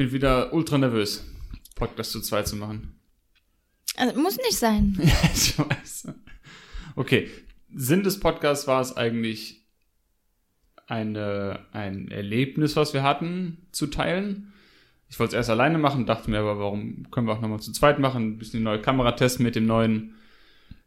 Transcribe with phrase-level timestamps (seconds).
[0.00, 1.26] bin wieder ultra nervös,
[1.74, 2.98] Podcast zu zweit zu machen.
[3.98, 4.98] Also, muss nicht sein.
[5.34, 6.08] Ich weiß.
[6.96, 7.28] Okay,
[7.74, 9.66] Sinn des Podcasts war es eigentlich,
[10.86, 14.54] eine, ein Erlebnis, was wir hatten, zu teilen.
[15.10, 17.70] Ich wollte es erst alleine machen, dachte mir aber, warum können wir auch nochmal zu
[17.72, 20.14] zweit machen, ein bisschen die neue Kamera testen mit dem neuen,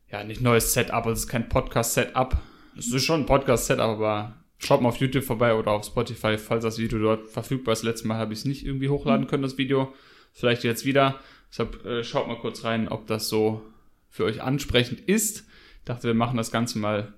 [0.09, 2.35] ja, nicht neues Setup, also es ist kein Podcast-Setup.
[2.75, 6.63] Es ist schon ein Podcast-Setup, aber schaut mal auf YouTube vorbei oder auf Spotify, falls
[6.63, 7.83] das Video dort verfügbar ist.
[7.83, 9.93] Letztes Mal habe ich es nicht irgendwie hochladen können, das Video.
[10.31, 11.19] Vielleicht jetzt wieder.
[11.49, 13.61] Deshalb äh, schaut mal kurz rein, ob das so
[14.09, 15.45] für euch ansprechend ist.
[15.79, 17.13] Ich dachte, wir machen das Ganze mal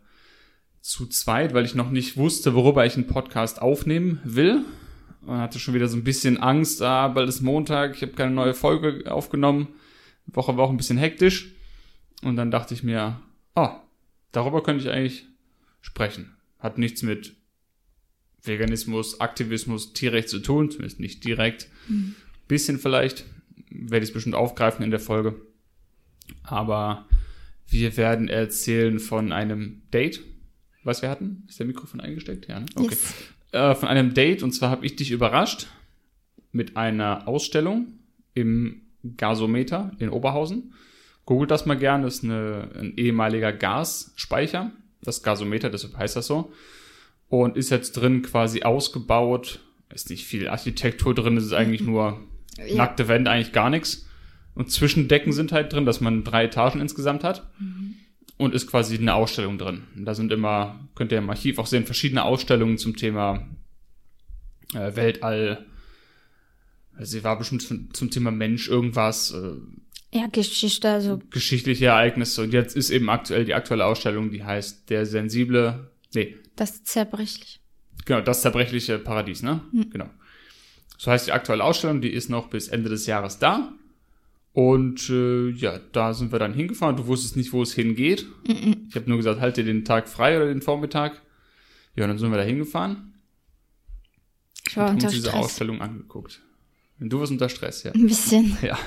[0.81, 4.63] zu zweit, weil ich noch nicht wusste, worüber ich einen Podcast aufnehmen will.
[5.21, 8.31] Und hatte schon wieder so ein bisschen Angst, ah, bald ist Montag, ich habe keine
[8.31, 9.69] neue Folge aufgenommen.
[10.27, 11.53] Die Woche war auch ein bisschen hektisch.
[12.21, 13.19] Und dann dachte ich mir,
[13.55, 13.69] oh,
[14.31, 15.25] darüber könnte ich eigentlich
[15.81, 16.34] sprechen.
[16.59, 17.35] Hat nichts mit
[18.43, 21.67] Veganismus, Aktivismus, Tierrecht zu tun, zumindest nicht direkt.
[21.87, 22.15] Mhm.
[22.47, 23.25] Bisschen vielleicht,
[23.69, 25.35] werde ich es bestimmt aufgreifen in der Folge.
[26.43, 27.07] Aber
[27.67, 30.21] wir werden erzählen von einem Date,
[30.83, 31.43] was wir hatten.
[31.47, 32.47] Ist der Mikrofon eingesteckt?
[32.47, 32.65] Ja, ne?
[32.75, 32.89] Okay.
[32.89, 33.13] Yes.
[33.51, 35.67] Äh, von einem Date, und zwar habe ich dich überrascht
[36.51, 37.99] mit einer Ausstellung
[38.33, 38.81] im
[39.17, 40.73] Gasometer in Oberhausen.
[41.25, 44.71] Googelt das mal gern, das ist eine, ein ehemaliger Gasspeicher,
[45.07, 46.51] das Gasometer, deshalb heißt das so.
[47.27, 49.59] Und ist jetzt drin quasi ausgebaut.
[49.93, 51.91] Ist nicht viel Architektur drin, es ist eigentlich mhm.
[51.91, 52.21] nur
[52.57, 52.75] ja.
[52.75, 54.07] nackte Wände, eigentlich gar nichts.
[54.53, 57.49] Und Zwischendecken sind halt drin, dass man drei Etagen insgesamt hat.
[57.59, 57.95] Mhm.
[58.37, 59.83] Und ist quasi eine Ausstellung drin.
[59.95, 63.47] Und da sind immer, könnt ihr im Archiv auch sehen, verschiedene Ausstellungen zum Thema
[64.73, 65.65] äh, Weltall.
[66.97, 69.31] Also sie war bestimmt zum Thema Mensch irgendwas.
[69.31, 69.53] Äh,
[70.13, 71.19] ja, Geschichte, also.
[71.29, 72.41] Geschichtliche Ereignisse.
[72.43, 76.35] Und jetzt ist eben aktuell die aktuelle Ausstellung, die heißt Der sensible, nee.
[76.55, 77.59] Das zerbrechlich.
[78.05, 79.61] Genau, das zerbrechliche Paradies, ne?
[79.71, 79.89] Hm.
[79.89, 80.09] Genau.
[80.97, 83.73] So heißt die aktuelle Ausstellung, die ist noch bis Ende des Jahres da.
[84.53, 86.95] Und äh, ja, da sind wir dann hingefahren.
[86.95, 88.25] Du wusstest nicht, wo es hingeht.
[88.47, 88.87] -mm.
[88.87, 91.21] Ich habe nur gesagt, halt dir den Tag frei oder den Vormittag.
[91.95, 93.15] Ja, und dann sind wir da hingefahren.
[94.69, 95.45] Ich war und unter haben uns diese Stress.
[95.45, 96.41] Ausstellung angeguckt.
[97.01, 97.91] Und du warst unter Stress, ja.
[97.91, 98.57] Ein bisschen.
[98.61, 98.77] Ja.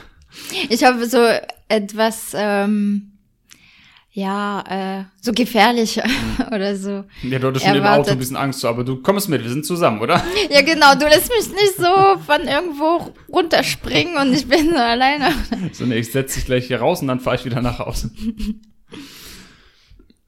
[0.68, 1.18] Ich habe so
[1.68, 3.12] etwas, ähm,
[4.18, 4.64] ja,
[5.00, 6.00] äh, so gefährlich
[6.52, 7.04] oder so.
[7.22, 9.64] Ja, du hattest schon im Auto ein bisschen Angst, aber du kommst mit, wir sind
[9.64, 10.22] zusammen, oder?
[10.50, 15.32] Ja, genau, du lässt mich nicht so von irgendwo runterspringen und ich bin so alleine.
[15.72, 18.10] So, nee, ich setze dich gleich hier raus und dann fahre ich wieder nach Hause.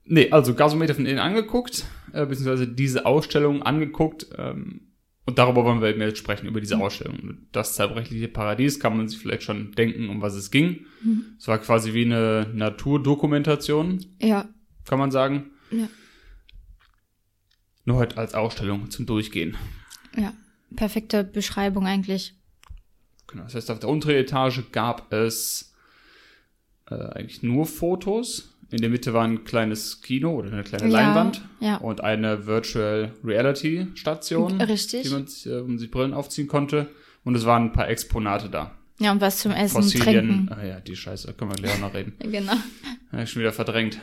[0.05, 4.90] nee, also Gasometer von innen angeguckt, äh, beziehungsweise diese Ausstellung angeguckt, ähm,
[5.31, 6.77] und darüber wollen wir jetzt sprechen, über diese.
[6.77, 7.39] Ausstellung.
[7.53, 10.87] Das zerbrechliche Paradies kann man sich vielleicht schon denken, um was es ging.
[11.03, 11.37] Mhm.
[11.39, 14.05] Es war quasi wie eine Naturdokumentation.
[14.21, 14.49] Ja.
[14.85, 15.51] Kann man sagen.
[15.71, 15.89] Ja.
[17.85, 19.57] Nur halt als Ausstellung zum Durchgehen.
[20.17, 20.33] Ja,
[20.75, 22.35] perfekte Beschreibung eigentlich.
[23.29, 25.73] Genau, das heißt, auf der unteren Etage gab es
[26.91, 30.91] äh, eigentlich nur Fotos in der Mitte war ein kleines Kino oder eine kleine ja,
[30.91, 31.77] Leinwand ja.
[31.77, 35.03] und eine Virtual Reality Station, Richtig.
[35.03, 36.89] die man sich, äh, um sich Brillen aufziehen konnte.
[37.25, 38.75] Und es waren ein paar Exponate da.
[38.99, 40.29] Ja, und was zum Essen Fossilien.
[40.29, 40.53] trinken.
[40.53, 42.15] Ah ja, die Scheiße, da können wir gleich auch noch reden.
[42.21, 42.55] genau.
[43.13, 43.99] Ja, schon wieder verdrängt.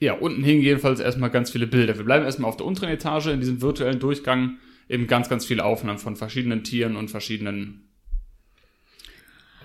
[0.00, 1.96] Ja, unten hingen jedenfalls erstmal ganz viele Bilder.
[1.96, 4.58] Wir bleiben erstmal auf der unteren Etage in diesem virtuellen Durchgang.
[4.88, 7.88] Eben ganz, ganz viele Aufnahmen von verschiedenen Tieren und verschiedenen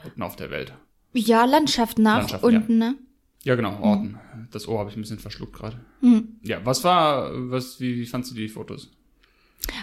[0.03, 0.73] Orten auf der Welt.
[1.15, 2.89] Ja, Landschaft nach Landschaften, unten, ja.
[2.89, 2.95] ne?
[3.43, 4.17] Ja, genau, Orten.
[4.33, 4.47] Mhm.
[4.51, 5.79] Das Ohr habe ich ein bisschen verschluckt gerade.
[6.01, 6.29] Mhm.
[6.41, 8.89] Ja, was war, was, wie, wie fandst du die Fotos?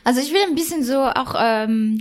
[0.04, 1.98] Also ich will ein bisschen so auch ähm,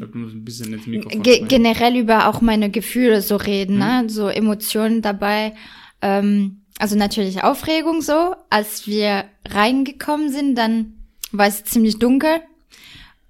[1.24, 3.86] ge generell über auch meine Gefühle so reden, ne?
[3.86, 4.06] mhm.
[4.06, 4.10] ne?
[4.10, 5.54] so Emotionen dabei.
[6.02, 10.94] Ähm, also natürlich Aufregung so, als wir reingekommen sind, dann
[11.32, 12.42] war es ziemlich dunkel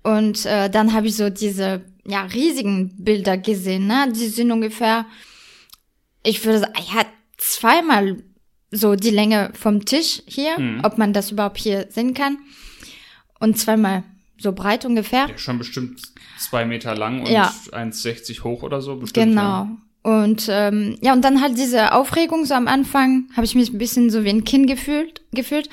[0.04, 4.12] und äh, dann habe ich so diese ja riesigen Bilder gesehen, ne?
[4.16, 5.06] Die sind ungefähr,
[6.24, 7.06] ich würde sagen, ja
[7.38, 8.24] zweimal
[8.72, 10.82] so die Länge vom Tisch hier, mhm.
[10.84, 12.38] ob man das überhaupt hier sehen kann.
[13.40, 14.04] Und zweimal
[14.38, 15.28] so breit ungefähr.
[15.28, 16.02] Ja, schon bestimmt
[16.40, 17.54] zwei Meter lang und ja.
[17.72, 18.96] 1,60 hoch oder so.
[18.96, 19.42] Bestimmt, genau.
[19.42, 19.78] Ja.
[20.04, 23.78] Und ähm, ja, und dann halt diese Aufregung so am Anfang, habe ich mich ein
[23.78, 25.70] bisschen so wie ein Kind gefühlt, gefühlt.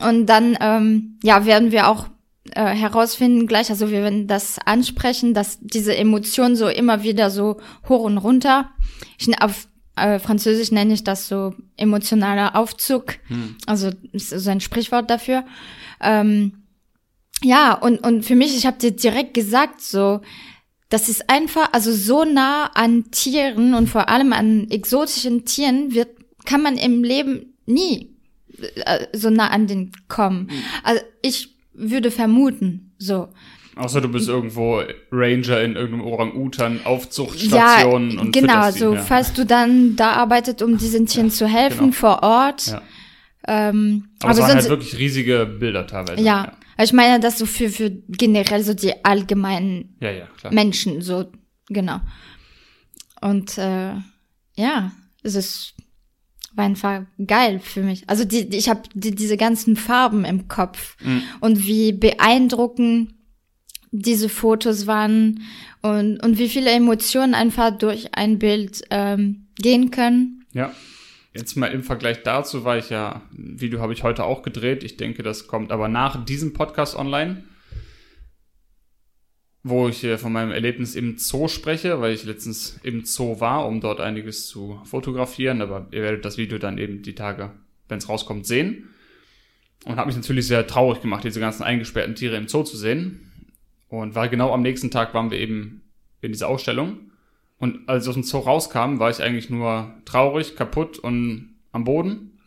[0.00, 2.08] Und dann, ähm, ja, werden wir auch
[2.52, 7.58] äh, herausfinden gleich, also wir werden das ansprechen, dass diese Emotionen so immer wieder so
[7.88, 8.70] hoch und runter.
[9.18, 13.16] Ich, auf äh, Französisch nenne ich das so emotionaler Aufzug.
[13.28, 13.56] Hm.
[13.66, 15.44] Also ist so ein Sprichwort dafür.
[16.00, 16.64] Ähm,
[17.42, 20.20] ja, und, und für mich, ich habe dir direkt gesagt, so,
[20.88, 26.08] das ist einfach, also so nah an Tieren und vor allem an exotischen Tieren wird,
[26.44, 28.16] kann man im Leben nie
[28.84, 30.48] äh, so nah an den kommen.
[30.50, 30.56] Hm.
[30.82, 33.28] Also ich würde vermuten, so.
[33.76, 39.02] Außer du bist irgendwo Ranger in irgendeinem Orang-Utan-Aufzuchtstation ja, und genau, so ja.
[39.02, 41.92] falls du dann da arbeitet, um diesen Tieren zu helfen genau.
[41.92, 42.68] vor Ort.
[42.68, 42.82] Ja.
[43.46, 46.22] Ähm, Aber, es aber waren sonst, halt wirklich riesige Bilder teilweise.
[46.22, 46.52] ja.
[46.76, 50.26] Also ich meine das so für, für generell so die allgemeinen Ja, ja.
[50.50, 51.30] Menschen, so,
[51.68, 52.00] genau.
[53.20, 53.92] Und äh,
[54.56, 54.90] ja,
[55.22, 55.74] es ist
[56.54, 58.08] war einfach geil für mich.
[58.08, 60.96] Also die, die ich habe die, diese ganzen Farben im Kopf
[61.40, 63.13] und wie beeindruckend
[63.96, 65.42] diese Fotos waren
[65.82, 70.44] und, und wie viele Emotionen einfach durch ein Bild ähm, gehen können.
[70.52, 70.74] Ja.
[71.32, 74.84] Jetzt mal im Vergleich dazu war ich ja, ein Video habe ich heute auch gedreht.
[74.84, 77.44] Ich denke, das kommt aber nach diesem Podcast online,
[79.62, 83.66] wo ich äh, von meinem Erlebnis im Zoo spreche, weil ich letztens im Zoo war,
[83.66, 85.60] um dort einiges zu fotografieren.
[85.60, 87.50] Aber ihr werdet das Video dann eben die Tage,
[87.88, 88.88] wenn es rauskommt, sehen.
[89.84, 93.32] Und habe mich natürlich sehr traurig gemacht, diese ganzen eingesperrten Tiere im Zoo zu sehen.
[94.00, 95.82] Und war genau am nächsten Tag waren wir eben
[96.20, 97.12] in dieser Ausstellung.
[97.58, 101.84] Und als ich aus dem Zoo rauskam, war ich eigentlich nur traurig, kaputt und am
[101.84, 102.38] Boden.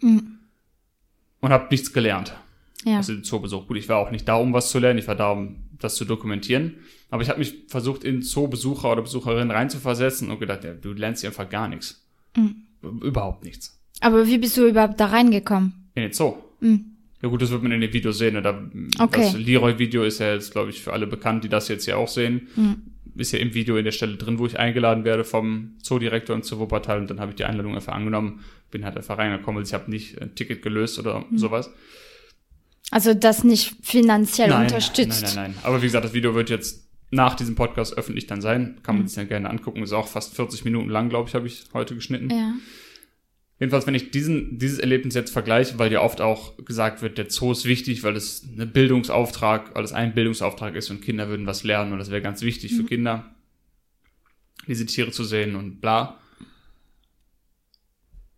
[1.39, 2.35] Und habe nichts gelernt.
[2.83, 2.97] Ja.
[2.97, 3.67] Also den Zoobesuch.
[3.67, 5.95] Gut, ich war auch nicht da, um was zu lernen, ich war da, um das
[5.95, 6.75] zu dokumentieren.
[7.09, 11.21] Aber ich habe mich versucht, in Zoobesucher oder Besucherinnen reinzuversetzen und gedacht, ja, du lernst
[11.21, 12.05] hier einfach gar nichts.
[12.81, 13.79] Überhaupt nichts.
[14.01, 15.89] Aber wie bist du überhaupt da reingekommen?
[15.95, 16.35] In den Zoo.
[17.21, 18.33] Ja gut, das wird man in den Videos sehen.
[18.35, 18.41] ne?
[18.41, 18.61] Da,
[18.99, 19.21] Okay.
[19.23, 22.07] Das Leroy-Video ist ja jetzt, glaube ich, für alle bekannt, die das jetzt ja auch
[22.07, 22.47] sehen.
[23.15, 26.43] Ist ja im Video in der Stelle drin, wo ich eingeladen werde vom Zoodirektor und
[26.45, 26.99] zur Wuppertal.
[26.99, 29.59] Und dann habe ich die Einladung einfach angenommen, bin halt einfach reingekommen.
[29.59, 31.71] Also ich habe nicht ein Ticket gelöst oder sowas.
[32.91, 35.23] Also das nicht finanziell unterstützt.
[35.23, 35.63] Nein, nein, nein.
[35.63, 38.77] Aber wie gesagt, das Video wird jetzt nach diesem Podcast öffentlich dann sein.
[38.83, 39.81] Kann man sich ja gerne angucken.
[39.81, 42.29] Ist auch fast 40 Minuten lang, glaube ich, habe ich heute geschnitten.
[42.29, 42.53] Ja.
[43.59, 47.31] Jedenfalls, wenn ich diesen, dieses Erlebnis jetzt vergleiche, weil ja oft auch gesagt wird, der
[47.31, 51.47] Zoo ist wichtig, weil es ein Bildungsauftrag, weil es ein Bildungsauftrag ist und Kinder würden
[51.47, 53.33] was lernen und das wäre ganz wichtig für Kinder,
[54.67, 56.19] diese Tiere zu sehen und bla.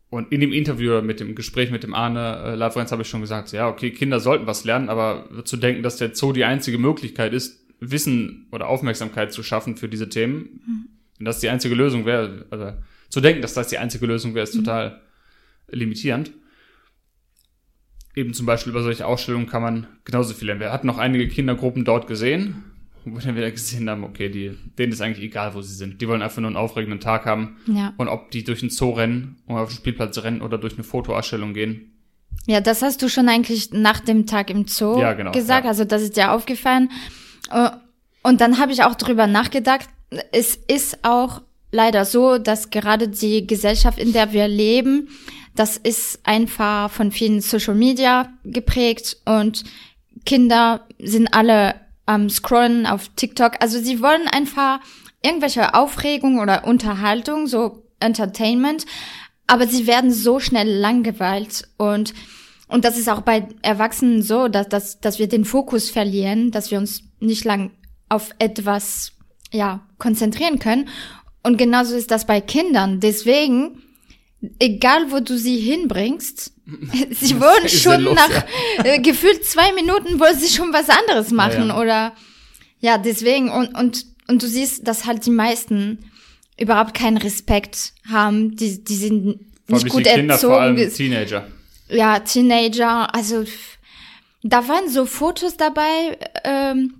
[0.09, 3.21] Und in dem Interview mit dem Gespräch mit dem Arne äh, Lavrenz habe ich schon
[3.21, 6.79] gesagt, ja, okay, Kinder sollten was lernen, aber zu denken, dass der Zoo die einzige
[6.79, 12.05] Möglichkeit ist, Wissen oder Aufmerksamkeit zu schaffen für diese Themen, und dass die einzige Lösung
[12.05, 12.73] wäre, also
[13.09, 15.01] zu denken, dass das die einzige Lösung wäre, ist total
[15.71, 16.31] limitierend.
[18.15, 20.61] Eben zum Beispiel über solche Ausstellungen kann man genauso viel lernen.
[20.61, 22.63] Wir hatten noch einige Kindergruppen dort gesehen,
[23.05, 26.01] wo wir dann wieder gesehen haben, okay, die, denen ist eigentlich egal, wo sie sind.
[26.01, 27.57] Die wollen einfach nur einen aufregenden Tag haben.
[27.67, 27.93] Ja.
[27.97, 30.83] Und ob die durch den Zoo rennen oder auf den Spielplatz rennen oder durch eine
[30.83, 31.93] Fotoausstellung gehen.
[32.47, 35.65] Ja, das hast du schon eigentlich nach dem Tag im Zoo Ja, genau, gesagt.
[35.65, 35.69] ja.
[35.69, 36.89] Also das ist dir aufgefallen.
[37.51, 37.69] Äh,
[38.23, 39.87] Und dann habe ich auch drüber nachgedacht.
[40.31, 45.09] Es ist auch leider so, dass gerade die Gesellschaft, in der wir leben,
[45.55, 49.63] das ist einfach von vielen Social Media geprägt und
[50.25, 51.75] Kinder sind alle
[52.05, 53.53] am Scrollen auf TikTok.
[53.59, 54.79] Also sie wollen einfach
[55.21, 58.85] irgendwelche Aufregung oder Unterhaltung, so Entertainment,
[59.47, 62.13] aber sie werden so schnell langweilt und
[62.71, 66.69] und das ist auch bei Erwachsenen so, dass, dass, dass wir den Fokus verlieren, dass
[66.69, 67.71] wir uns nicht lang
[68.09, 69.13] auf etwas
[69.51, 70.87] ja, konzentrieren können.
[71.41, 72.99] Und genauso ist das bei Kindern.
[72.99, 73.81] Deswegen,
[74.59, 76.53] egal wo du sie hinbringst,
[77.11, 78.45] sie wollen schon los, nach
[78.85, 81.69] äh, gefühlt zwei Minuten wollen sie schon was anderes machen.
[81.69, 81.79] ja.
[81.79, 82.13] Oder
[82.79, 85.99] ja, deswegen, und, und, und du siehst, dass halt die meisten
[86.57, 88.55] überhaupt keinen Respekt haben.
[88.55, 91.47] Die, die sind nicht gut die Kinder, vor allem erzogen Teenager.
[91.89, 93.43] ja, Teenager, also
[94.43, 96.95] da waren so Fotos dabei ähm,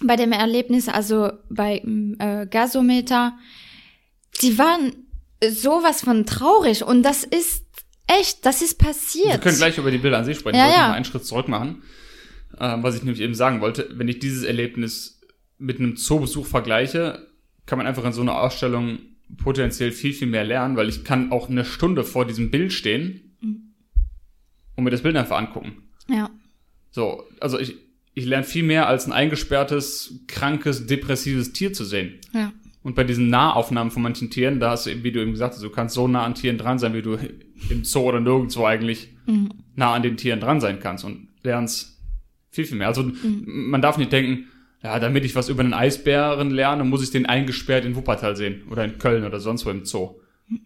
[0.00, 1.82] bei dem Erlebnis, also bei
[2.18, 3.38] äh, Gasometer,
[4.42, 5.01] die waren
[5.50, 7.64] sowas von traurig und das ist
[8.06, 9.40] echt, das ist Wir passiert.
[9.42, 10.56] können gleich über die Bilder an sich sprechen.
[10.56, 10.88] Ja, ich wollte ja.
[10.88, 11.82] mal einen Schritt zurück machen.
[12.58, 15.20] Ähm, was ich nämlich eben sagen wollte, wenn ich dieses Erlebnis
[15.58, 17.26] mit einem Zoobesuch vergleiche,
[17.66, 18.98] kann man einfach in so einer Ausstellung
[19.38, 23.36] potenziell viel, viel mehr lernen, weil ich kann auch eine Stunde vor diesem Bild stehen
[24.76, 25.88] und mir das Bild einfach angucken.
[26.08, 26.30] ja,
[26.90, 27.76] So, also ich,
[28.14, 32.20] ich lerne viel mehr als ein eingesperrtes, krankes, depressives Tier zu sehen.
[32.34, 35.32] ja, Und bei diesen Nahaufnahmen von manchen Tieren, da hast du eben, wie du eben
[35.32, 37.16] gesagt hast, du kannst so nah an Tieren dran sein, wie du
[37.70, 39.10] im Zoo oder nirgendwo eigentlich
[39.76, 42.00] nah an den Tieren dran sein kannst und lernst
[42.50, 42.88] viel, viel mehr.
[42.88, 44.46] Also man darf nicht denken,
[44.82, 48.62] ja, damit ich was über einen Eisbären lerne, muss ich den eingesperrt in Wuppertal sehen
[48.68, 50.16] oder in Köln oder sonst wo im Zoo.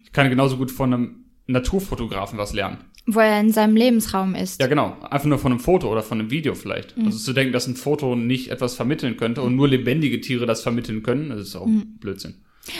[0.03, 2.77] Ich kann genauso gut von einem Naturfotografen was lernen.
[3.07, 4.61] Wo er in seinem Lebensraum ist.
[4.61, 4.97] Ja, genau.
[5.09, 6.95] Einfach nur von einem Foto oder von einem Video vielleicht.
[6.97, 10.61] Also zu denken, dass ein Foto nicht etwas vermitteln könnte und nur lebendige Tiere das
[10.61, 11.67] vermitteln können, das ist auch
[11.99, 12.35] Blödsinn.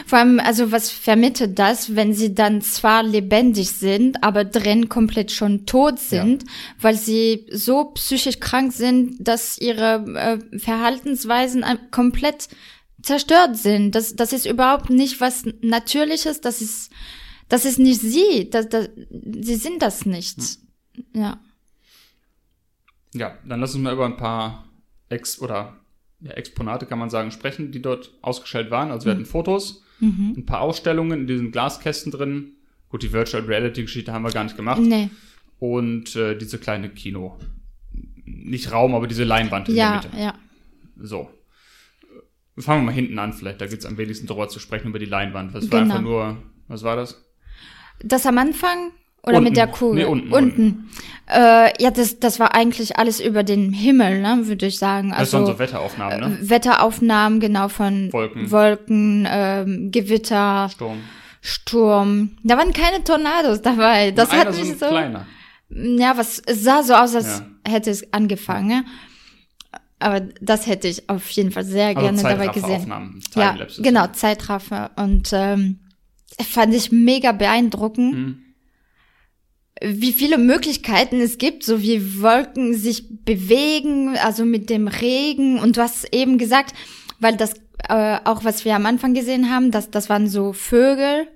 [0.06, 5.32] Vor allem, also was vermittelt das, wenn sie dann zwar lebendig sind, aber drin komplett
[5.32, 6.44] schon tot sind,
[6.82, 12.50] weil sie so psychisch krank sind, dass ihre äh, Verhaltensweisen komplett
[13.02, 13.96] zerstört sind.
[13.96, 16.92] Das, das ist überhaupt nicht was Natürliches, das ist,
[17.50, 18.90] das ist nicht sie, das, das,
[19.42, 20.38] sie sind das nicht.
[21.14, 21.40] Ja.
[23.14, 24.66] Ja, dann lass uns mal über ein paar
[25.10, 25.78] Ex- oder
[26.20, 28.92] ja, Exponate, kann man sagen, sprechen, die dort ausgestellt waren.
[28.92, 32.54] Also wir hatten Fotos, ein paar Ausstellungen in diesen Glaskästen drin.
[32.90, 34.82] Gut, die Virtual Reality Geschichte haben wir gar nicht gemacht.
[34.82, 35.10] Nee.
[35.60, 37.38] Und äh, diese kleine Kino.
[38.26, 40.22] Nicht Raum, aber diese Leinwand in Ja, der Mitte.
[40.24, 40.34] ja.
[41.02, 41.30] So.
[42.58, 43.62] Fangen wir mal hinten an, vielleicht.
[43.62, 45.54] Da geht's am wenigsten darüber zu sprechen, über die Leinwand.
[45.56, 45.94] Das war Genau.
[45.96, 46.38] einfach nur,
[46.68, 47.24] was war das?
[48.04, 48.92] Das am Anfang
[49.24, 49.44] oder Unten.
[49.50, 49.96] mit der Kugel?
[49.96, 50.90] Nee, unten, unten.
[51.30, 55.10] Äh, ja, das, das war eigentlich alles über den Himmel, ne, würde ich sagen.
[55.10, 56.38] Das Also waren so Wetteraufnahmen, ne?
[56.42, 58.50] äh, Wetteraufnahmen genau von Wolken.
[58.52, 61.00] Wolken ähm, Gewitter, Sturm.
[61.42, 62.38] Sturm.
[62.44, 64.12] Da waren keine Tornados dabei.
[64.12, 64.88] Das hat so mich ein so.
[64.88, 65.26] kleiner.
[65.70, 67.72] Ja, was es sah so aus, als Ja.
[67.74, 68.68] hätte es angefangen.
[68.68, 68.86] ne?
[70.00, 72.62] Aber das hätte ich auf jeden Fall sehr Also gerne dabei gesehen.
[72.64, 73.20] Zeitrafferaufnahmen.
[73.36, 74.92] Ja, genau, Zeitraffer.
[74.96, 75.80] Und ähm,
[76.42, 78.44] fand ich mega beeindruckend, Mhm.
[79.82, 85.60] wie viele Möglichkeiten es gibt, so wie Wolken sich bewegen, also mit dem Regen.
[85.60, 86.74] Und du hast eben gesagt,
[87.20, 87.54] weil das
[87.90, 91.28] äh, auch, was wir am Anfang gesehen haben, dass das waren so Vögel,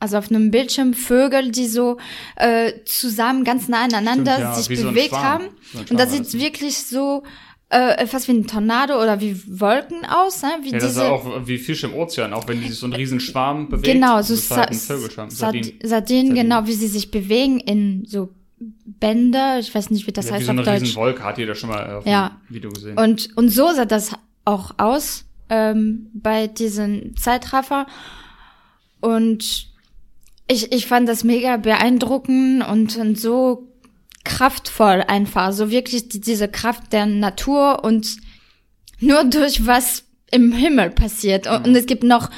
[0.00, 1.98] also auf einem Bildschirm Vögel, die so
[2.36, 5.22] äh, zusammen ganz nah aneinander Stimmt, ja, sich so bewegt Schwarm.
[5.24, 5.48] haben.
[5.74, 7.22] So Und das sieht wirklich so
[7.72, 10.50] äh, fast wie ein Tornado oder wie Wolken aus, ne?
[10.62, 12.86] wie Ja, das ist diese auch wie Fische im Ozean, auch wenn die sich so
[12.86, 13.86] einen riesen Schwarm bewegt.
[13.86, 15.30] Genau, so ist halt ein Sa Vögelschwarm.
[15.30, 15.80] Sard Sardinen.
[15.82, 18.28] Sardinen, genau, wie sie sich bewegen in so
[18.84, 19.58] Bänder.
[19.58, 20.82] Ich weiß nicht, wie das Ja, wie heißt so eine auf Deutsch.
[20.82, 22.38] riesen Wolke hat jeder schon mal auf Ja.
[22.48, 22.96] dem Video gesehen.
[22.98, 24.12] Und, und so sah das
[24.44, 27.86] auch aus ähm, bei diesen Zeitraffer.
[29.00, 29.68] Und
[30.48, 33.68] ich, ich fand das mega beeindruckend und, und so
[34.24, 35.52] kraftvoll einfach.
[35.52, 38.16] So wirklich die, diese Kraft der Natur und
[39.00, 41.46] nur durch was im Himmel passiert.
[41.46, 42.30] Und, und es gibt noch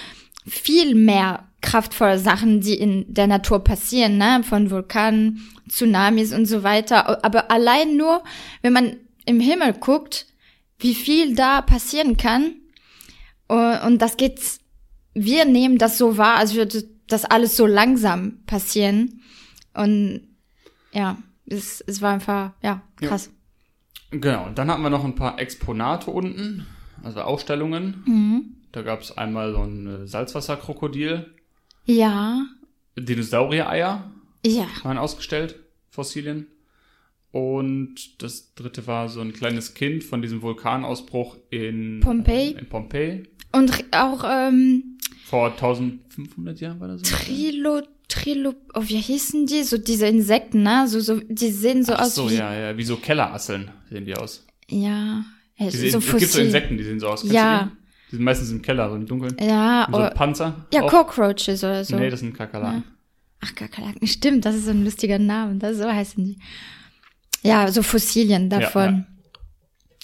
[0.47, 4.43] viel mehr kraftvolle Sachen, die in der Natur passieren, ne?
[4.45, 7.25] von Vulkanen, Tsunamis und so weiter.
[7.25, 8.23] Aber allein nur,
[8.61, 10.27] wenn man im Himmel guckt,
[10.79, 12.57] wie viel da passieren kann.
[13.49, 14.41] Und, und das geht,
[15.15, 19.23] wir nehmen das so wahr, als würde das alles so langsam passieren.
[19.73, 20.29] Und
[20.93, 23.31] ja, es, es war einfach, ja, krass.
[24.11, 26.67] Genau, und dann hatten wir noch ein paar Exponate unten,
[27.03, 28.03] also Ausstellungen.
[28.07, 28.57] Mhm.
[28.73, 31.33] Da gab es einmal so ein äh, Salzwasserkrokodil,
[31.85, 32.45] Ja,
[32.97, 34.11] Dinosaurier-Eier
[34.47, 34.67] ja.
[34.83, 35.57] waren ausgestellt,
[35.91, 36.47] Fossilien.
[37.33, 42.53] Und das dritte war so ein kleines Kind von diesem Vulkanausbruch in Pompeji.
[42.53, 43.29] In Pompeji.
[43.51, 47.17] Und auch ähm, Vor 1500 Jahren war das so?
[47.17, 47.83] Trilo,
[48.15, 49.63] Trilo, oh, wie hießen die?
[49.65, 50.87] So diese Insekten, ne?
[50.87, 54.05] So, so, die sehen so Ach aus so, wie, ja, ja, wie so Kellerasseln sehen
[54.05, 54.47] die aus.
[54.71, 55.25] ja,
[55.57, 56.41] ja Diese, so es gibt so.
[56.41, 57.21] Insekten, die sehen so aus.
[57.23, 57.65] Kennst Ja.
[57.73, 58.11] die?
[58.11, 59.37] Die sind meistens im Keller, so im Dunkeln.
[59.41, 60.67] Ja, Und so oh, Panzer.
[60.73, 60.91] ja, auch.
[60.91, 61.97] Cockroaches oder so.
[61.97, 62.85] Nee, das sind Kakerlaken.
[63.41, 66.39] Ach, Kakerlaken, stimmt, das ist so ein lustiger Name, das, so heißen die.
[67.43, 69.07] Ja, so Fossilien davon.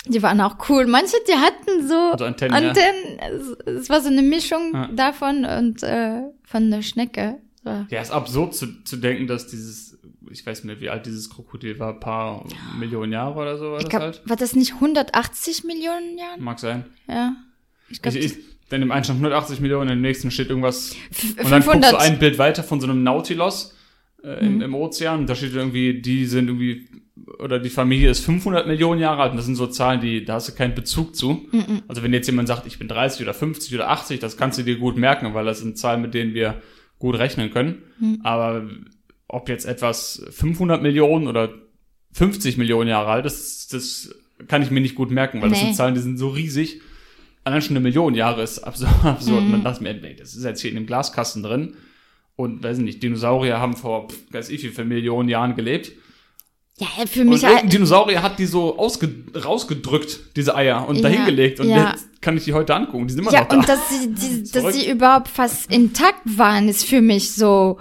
[0.09, 0.87] Die waren auch cool.
[0.87, 2.69] Manche, die hatten so Also Antennen, ja.
[2.71, 3.19] Antennen.
[3.67, 4.89] Es, es war so eine Mischung Ja.
[4.89, 7.37] davon und äh, von der Schnecke.
[7.63, 7.87] So.
[7.91, 9.99] Ja, ist absurd zu, zu denken, dass dieses,
[10.31, 12.45] ich weiß nicht, wie alt dieses Krokodil war, ein paar
[12.79, 14.23] Millionen Jahre oder so war Ich das glaub, halt.
[14.25, 16.43] war das nicht 180 Millionen Jahren?
[16.43, 16.85] Mag sein.
[17.07, 17.35] Ja.
[17.91, 18.39] Ich glaube, Ich, ich,
[18.71, 20.93] dann im einen stand 180 Millionen, im nächsten steht irgendwas.
[21.43, 21.93] Und dann guckst 500.
[21.93, 23.75] du ein Bild weiter von so einem Nautilus
[24.23, 24.47] äh, Mhm.
[24.57, 25.21] im, im Ozean.
[25.21, 26.89] Und da steht irgendwie, die sind irgendwie,
[27.41, 29.33] oder die Familie ist 500 Millionen Jahre alt.
[29.33, 31.47] Und das sind so Zahlen, die, da hast du keinen Bezug zu.
[31.53, 31.83] Mhm.
[31.89, 34.63] Also wenn jetzt jemand sagt, ich bin 30 oder 50 oder 80, das kannst du
[34.63, 36.63] dir gut merken, weil das sind Zahlen, mit denen wir
[37.01, 37.83] gut rechnen können.
[37.99, 38.21] Mhm.
[38.23, 38.71] Aber
[39.27, 41.53] ob jetzt etwas 500 Millionen oder
[42.13, 44.15] 50 Millionen Jahre alt ist, das
[44.47, 45.65] kann ich mir nicht gut merken, weil das Nee.
[45.67, 46.81] sind Zahlen, die sind so riesig.
[47.45, 49.05] Allein schon eine Million Jahre ist absurd.
[49.05, 49.41] absurd.
[49.41, 49.47] Mhm.
[49.47, 51.75] Und dann dachte mir, nee, das ist jetzt hier in dem Glaskasten drin.
[52.37, 55.93] Und weiß ich nicht, Dinosaurier haben vor, weiß ich wie viele Millionen Jahren gelebt.
[56.81, 59.09] Ja, für Und mich irgendein Dinosaurier hat die so ausge
[59.45, 61.61] rausgedrückt, diese Eier, und Ja, dahingelegt.
[61.61, 61.91] Und ja.
[61.91, 63.07] jetzt kann ich die heute angucken.
[63.07, 63.57] Die sind immer Ja, noch da.
[63.57, 67.79] und dass sie, die, dass sie überhaupt fast intakt waren, ist für mich so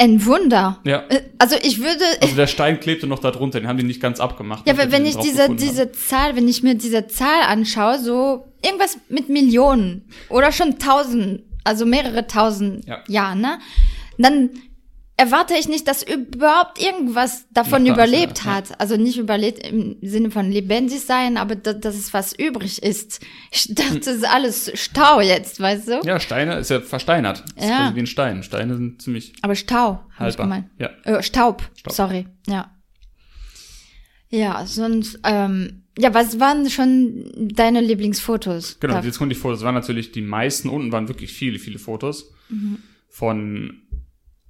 [0.00, 0.78] ein Wunder.
[0.84, 1.04] Ja.
[1.08, 4.00] Äh, Also ich würde, Also der Stein klebte noch da drunter, den haben die nicht
[4.00, 4.66] ganz abgemacht.
[4.68, 5.56] ja, weil wenn ich diese, haben.
[5.56, 11.42] diese Zahl, wenn ich mir diese Zahl anschaue, so irgendwas mit Millionen oder schon tausend,
[11.64, 12.98] also mehrere tausend Ja.
[13.08, 13.58] Jahren, ne?
[14.18, 14.50] Dann
[15.18, 18.56] erwarte ich nicht, dass überhaupt irgendwas davon klar, überlebt ja, ja.
[18.56, 18.80] hat.
[18.80, 23.20] Also nicht überlebt im Sinne von lebendig sein, aber da, dass es was übrig ist.
[23.50, 26.00] Ich dachte, das ist alles Stau jetzt, weißt du?
[26.04, 27.42] Ja, Steine ist ja versteinert.
[27.56, 27.78] Das ist Ja.
[27.78, 28.42] quasi wie ein Stein.
[28.44, 30.70] Steine sind ziemlich Aber Stau, habe ich gemeint.
[30.78, 30.90] Ja.
[31.04, 31.92] Äh, Staub, Staub.
[31.92, 32.70] sorry, ja.
[34.30, 38.78] Ja, sonst, ähm, ja, was waren schon deine Lieblingsfotos?
[38.78, 39.62] Genau, jetzt kommen die Fotos.
[39.62, 42.30] waren natürlich die meisten unten waren wirklich viele, viele Fotos
[43.08, 43.82] von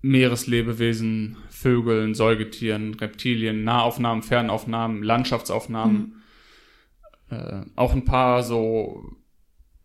[0.02, 6.22] Meereslebewesen, Vögeln, Säugetieren, Reptilien, Nahaufnahmen, Fernaufnahmen, Landschaftsaufnahmen.
[7.30, 9.16] Äh, auch ein paar so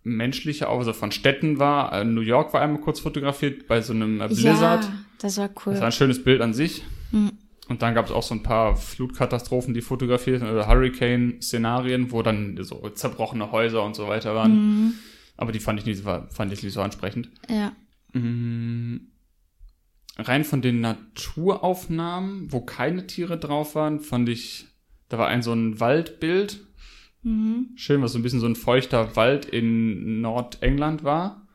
[0.03, 1.93] menschliche, also von Städten war.
[1.93, 4.83] Äh, New York war einmal kurz fotografiert bei so einem äh, Blizzard.
[4.85, 5.73] Ja, das war cool.
[5.73, 6.83] Das war ein schönes Bild an sich.
[7.69, 12.21] Und dann gab es auch so ein paar Flutkatastrophen, die fotografiert sind, oder Hurricane-Szenarien, wo
[12.21, 14.93] dann so zerbrochene Häuser und so weiter waren.
[15.37, 17.29] Aber die fand ich nicht, so- fand ich nicht so ansprechend.
[17.49, 17.71] ja.
[18.13, 19.07] Mm,
[20.17, 24.65] Rein von den Naturaufnahmen, wo keine Tiere drauf waren, fand ich,
[25.09, 26.59] da war ein so ein Waldbild.
[27.75, 31.47] Schön, was so ein bisschen so ein feuchter Wald in Nordengland war.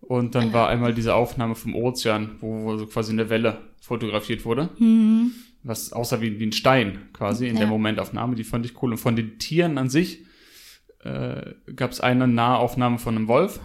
[0.00, 4.44] Und dann war einmal diese Aufnahme vom Ozean, wo, wo so quasi eine Welle fotografiert
[4.44, 4.68] wurde.
[5.64, 7.70] Was aussah wie, wie ein Stein quasi in der Ja.
[7.70, 8.36] Momentaufnahme.
[8.36, 8.92] Die fand ich cool.
[8.92, 10.24] Und von den Tieren an sich
[11.00, 13.58] äh, gab es eine Nahaufnahme von einem Wolf.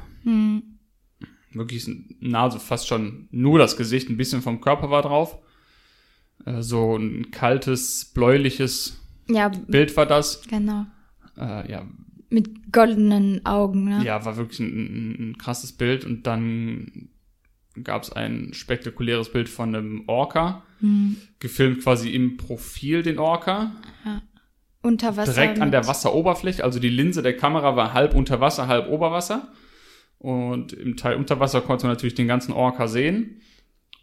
[1.54, 1.88] Wirklich
[2.20, 5.38] nah, so fast schon nur das Gesicht, ein bisschen vom Körper war drauf.
[6.46, 10.42] Äh, so ein kaltes, bläuliches Ja, Bild war das.
[10.50, 10.86] genau.
[11.38, 11.86] Äh, ja,
[12.30, 14.04] Mit goldenen Augen, ne?
[14.04, 16.06] ja, war wirklich ein, ein, krasses Bild.
[16.06, 17.10] Und dann
[17.84, 21.16] gab es ein spektakuläres Bild von einem Orca, Hm.
[21.40, 23.72] gefilmt quasi im Profil den Orca,
[24.82, 25.32] Unter Wasser.
[25.34, 26.64] direkt an der Wasseroberfläche.
[26.64, 29.48] Also die Linse der Kamera war halb unter Wasser, halb Oberwasser.
[30.24, 33.42] Und im Teil unter Wasser konnte man natürlich den ganzen Orca sehen.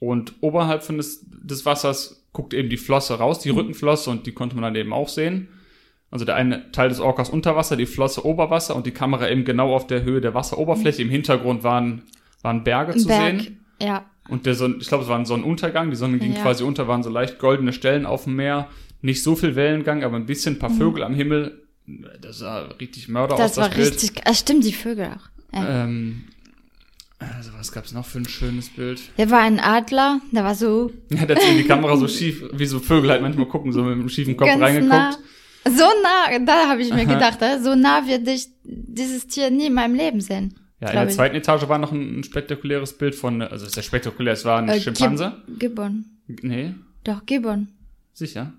[0.00, 4.32] Und oberhalb von des, des Wassers guckt eben die Flosse raus, die Rückenflosse, und die
[4.32, 5.48] konnte man dann eben auch sehen.
[6.10, 9.44] Also der eine Teil des Orcas unter Wasser, die Flosse Oberwasser und die Kamera eben
[9.44, 11.00] genau auf der Höhe der Wasseroberfläche.
[11.02, 12.02] Im Hintergrund waren,
[12.42, 13.40] waren Berge zu Berg.
[13.40, 13.64] sehen.
[13.80, 15.88] Ja, Und der Sonn ich glaube, es war ein Sonnenuntergang.
[15.90, 16.42] Die Sonne ging Ja.
[16.42, 18.68] quasi unter, waren so leicht goldene Stellen auf dem Meer.
[19.00, 21.62] Nicht so viel Wellengang, aber ein bisschen, ein paar Vögel am Himmel.
[22.20, 23.42] Das sah richtig Mörder aus, Mhm.
[23.44, 23.92] das das war Bild.
[23.94, 24.22] richtig.
[24.26, 25.30] Ah, stimmt, die Vögel auch.
[25.52, 25.84] Ja.
[25.84, 26.24] Ähm,
[27.18, 29.00] also was gab's noch für ein schönes Bild?
[29.18, 32.42] Der war ein Adler, der war so Ja, der hat in die Kamera so schief,
[32.52, 34.92] wie so Vögel halt manchmal gucken, so mit einem schiefen Kopf ganz reingeguckt.
[34.92, 35.16] nah.
[35.66, 37.12] So nah, da habe ich mir Aha.
[37.14, 40.54] gedacht, äh, so nah werde ich dieses Tier nie in meinem Leben sehen.
[40.80, 41.14] Ja, in der ich.
[41.14, 44.68] zweiten Etage war noch ein, ein spektakuläres Bild von, also sehr spektakulär, es war ein
[44.70, 45.42] Äh, Schimpanse.
[45.46, 46.06] Gib Gibbon.
[46.42, 46.72] Nee,
[47.04, 47.68] Doch, Gibbon.
[48.14, 48.54] sicher.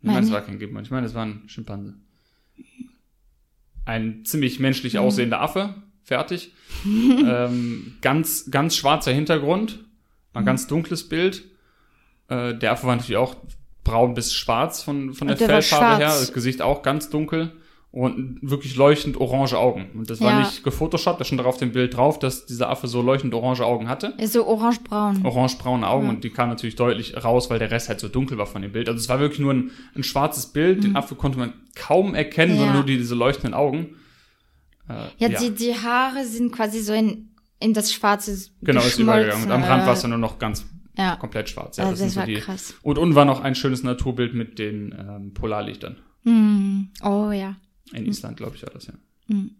[0.00, 1.92] Ich Meine es war kein Gibbon, ich meine, es war ein Schimpanse.
[3.84, 5.00] Ein ziemlich menschlich Mhm.
[5.00, 5.74] aussehender Affe,
[6.08, 6.52] fertig.
[6.84, 9.78] ähm, ganz, ganz schwarzer Hintergrund,
[10.34, 10.40] Mhm.
[10.40, 11.44] ein ganz dunkles Bild.
[12.28, 13.36] Äh, der Affe war natürlich auch
[13.84, 17.52] braun bis schwarz von, von der, der war Fellfarbe her, das Gesicht auch ganz dunkel
[17.90, 19.86] und wirklich leuchtend orange Augen.
[19.94, 20.38] Und das war Ja.
[20.40, 23.88] nicht gefotoshoppt, da stand drauf dem Bild drauf, dass dieser Affe so leuchtend orange Augen
[23.88, 25.24] hatte so orange-braun.
[25.24, 26.10] orange-braune Augen Ja.
[26.10, 28.72] und die kamen natürlich deutlich raus, weil der Rest halt so dunkel war von dem
[28.72, 28.88] Bild.
[28.90, 32.52] Also es war wirklich nur ein, ein schwarzes Bild, den Affe konnte man kaum erkennen,
[32.52, 32.56] Mhm.
[32.58, 32.60] Ja.
[32.66, 33.96] sondern nur die, diese leuchtenden Augen.
[34.88, 39.44] Äh, Ja, Die, die Haare sind quasi so in, in das Schwarze genau, ist übergegangen.
[39.44, 40.64] Und am Rand war es dann nur noch ganz
[40.96, 41.76] Ja, komplett schwarz.
[41.76, 42.34] Ja, also das das, sind so war die.
[42.40, 42.74] krass.
[42.82, 45.96] Und unten war noch ein schönes Naturbild mit den ähm, Polarlichtern.
[46.24, 46.88] Hm.
[47.02, 47.56] Oh ja.
[47.92, 48.94] In Island, glaube ich, war das ja.
[49.28, 49.52] Mhm.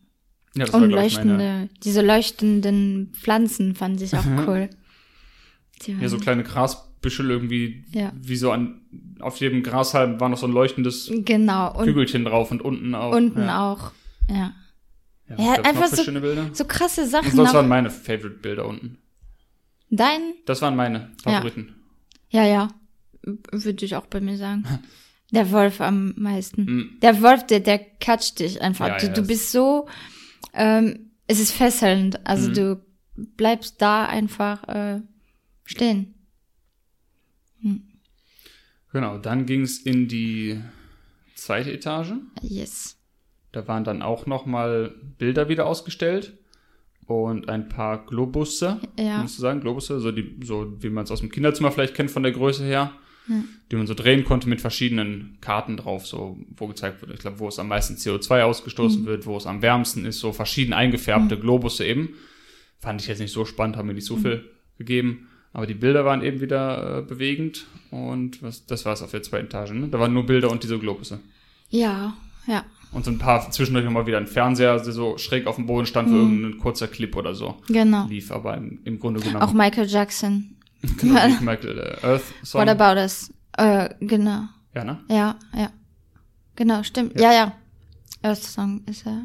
[0.56, 1.68] Ja, das Und war, leuchtende, meine.
[1.84, 4.68] diese leuchtenden Pflanzen fand ich auch cool.
[5.82, 8.12] Die Ja, so kleine Grasbüschel irgendwie, Ja.
[8.20, 8.80] wie so an,
[9.20, 11.78] auf jedem Grashalm war noch so ein leuchtendes genau.
[11.78, 13.14] Und Kügelchen drauf und unten auch.
[13.14, 13.72] unten ja.
[13.72, 13.92] auch.
[14.28, 14.52] Ja.
[15.30, 16.54] Ja, Ja, was gab's einfach so-?
[16.54, 17.36] So krasse Und Sachen.
[17.36, 17.54] das auch.
[17.54, 18.98] waren meine Favorite-Bilder unten.
[19.90, 20.34] Dein?
[20.46, 21.74] Das waren meine Favoriten.
[22.30, 22.68] Ja, ja.
[23.22, 24.64] Würde ich auch bei mir sagen.
[25.30, 26.62] Der Wolf am meisten.
[26.64, 26.98] Mhm.
[27.02, 28.88] Der Wolf, der, der catcht dich einfach.
[28.88, 29.86] Ja, du, ja, du das- bist so,
[30.54, 32.26] ähm, es ist fesselnd.
[32.26, 32.54] Also Mhm.
[32.54, 32.86] du
[33.36, 35.02] bleibst da einfach äh,
[35.66, 36.14] stehen.
[38.92, 40.60] Genau, dann ging es in die
[41.34, 42.12] zweite Etage.
[42.42, 42.96] Yes.
[43.58, 46.32] Da waren dann auch nochmal Bilder wieder ausgestellt
[47.08, 49.20] und ein paar Globusse, Ja.
[49.20, 52.12] musst du sagen, Globusse, so, die, so wie man es aus dem Kinderzimmer vielleicht kennt
[52.12, 52.92] von der Größe her,
[53.72, 57.40] die man so drehen konnte mit verschiedenen Karten drauf, so wo gezeigt wurde, ich glaube,
[57.40, 61.36] wo es am meisten CO2 ausgestoßen wird, wo es am wärmsten ist, so verschieden eingefärbte
[61.36, 62.10] Globusse eben.
[62.78, 64.44] Fand ich jetzt nicht so spannend, haben mir nicht so viel
[64.78, 65.26] gegeben.
[65.52, 69.22] Aber die Bilder waren eben wieder äh, bewegend und was, das war es auf der
[69.24, 69.72] zweiten Etage.
[69.72, 69.88] Ne?
[69.88, 71.18] Da waren nur Bilder und diese Globusse.
[71.70, 72.16] Ja,
[72.46, 72.64] ja.
[72.92, 75.84] Und so ein paar, zwischendurch nochmal wieder ein Fernseher, der so schräg auf dem Boden
[75.86, 78.06] stand, wo irgendein kurzer Clip oder so Genau.
[78.06, 78.32] lief.
[78.32, 79.42] Aber im, im Grunde genommen.
[79.42, 80.56] Auch Michael Jackson
[80.98, 82.60] Genau, Michael äh, Earth Song.
[82.62, 83.30] What about us?
[83.56, 84.44] Äh, genau.
[84.74, 84.98] Ja, ne?
[85.08, 85.70] Ja, ja.
[86.56, 87.18] Genau, stimmt.
[87.20, 87.52] Ja, ja.
[88.22, 89.22] Earth Song ist er.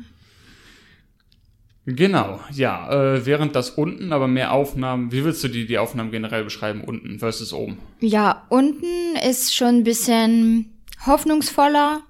[1.85, 2.89] Genau, ja.
[3.15, 6.81] Äh, während das unten aber mehr Aufnahmen, wie willst du die, die Aufnahmen generell beschreiben,
[6.81, 7.77] unten versus oben?
[7.99, 8.85] Ja, unten
[9.27, 10.71] ist schon ein bisschen
[11.05, 12.01] hoffnungsvoller,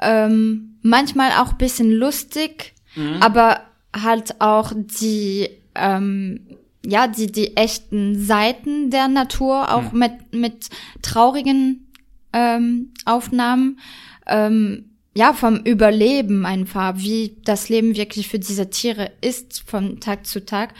[0.00, 2.74] ähm, manchmal auch ein bisschen lustig,
[3.20, 3.60] aber
[3.94, 6.40] halt auch die, ähm,
[6.84, 10.68] ja, die, die echten Seiten der Natur, auch mit, mit
[11.00, 11.92] traurigen
[12.32, 13.78] ähm, Aufnahmen,
[14.26, 20.26] ähm, ja, vom Überleben einfach, wie das Leben wirklich für diese Tiere ist von Tag
[20.26, 20.74] zu Tag.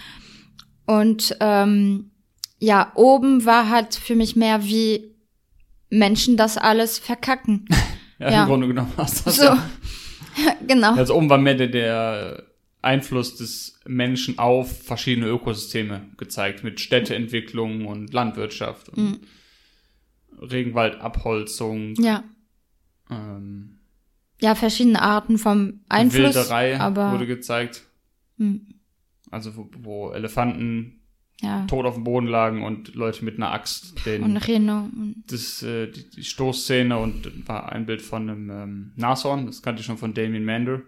[0.86, 2.10] Und ähm,
[2.58, 5.14] ja, oben war halt für mich mehr wie
[5.90, 7.66] Menschen das alles verkacken.
[8.22, 8.42] Ja, Ja.
[8.42, 9.68] im Grunde genommen hast du das So, ja.
[10.66, 10.94] genau.
[10.94, 12.42] Also oben war mehr der, der
[12.80, 19.20] Einfluss des Menschen auf verschiedene Ökosysteme gezeigt, mit Städteentwicklung und Landwirtschaft und
[20.40, 22.24] Regenwaldabholzung, Ja.
[23.10, 23.78] ähm,
[24.40, 26.34] Ja, verschiedene Arten vom Einfluss.
[26.34, 26.78] Wilderei
[27.12, 27.82] wurde gezeigt.
[28.38, 28.66] Hm.
[29.30, 31.01] Also wo, wo Elefanten
[31.40, 31.66] ja.
[31.66, 34.88] tot auf dem Boden lagen und Leute mit einer Axt den Und Reno.
[35.26, 39.80] Das, äh, die, die Stoßszene und war ein Bild von einem ähm, Nashorn, das kannte
[39.80, 40.82] ich schon von Damien Mander,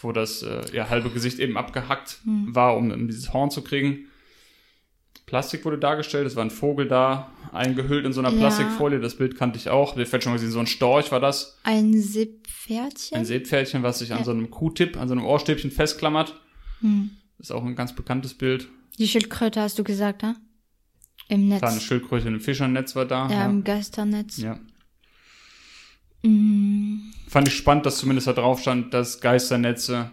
[0.00, 4.06] wo das äh, ja, halbe Gesicht eben abgehackt war, um, um dieses Horn zu kriegen.
[5.24, 8.38] Plastik wurde dargestellt, es war ein Vogel da, eingehüllt in so einer Ja.
[8.38, 11.18] Plastikfolie, das Bild kannte ich auch, wir vielleicht schon mal gesehen, so ein Storch war
[11.18, 13.18] das, ein Seepferdchen.
[13.18, 14.24] ein Seepferdchen, was sich an Ja.
[14.24, 16.40] so einem Q-Tip, an so einem Ohrstäbchen festklammert.
[16.80, 17.10] Hm.
[17.38, 18.68] Ist auch ein ganz bekanntes Bild.
[18.98, 20.36] Die Schildkröte hast du gesagt, ne?
[21.28, 21.62] Im Netz.
[21.62, 23.28] War eine Schildkröte einem Fischernetz war da.
[23.30, 24.36] ja, im Geisternetz.
[24.38, 24.58] ja.
[26.22, 30.12] Mm, Fand ich spannend, dass zumindest da drauf stand, dass Geisternetze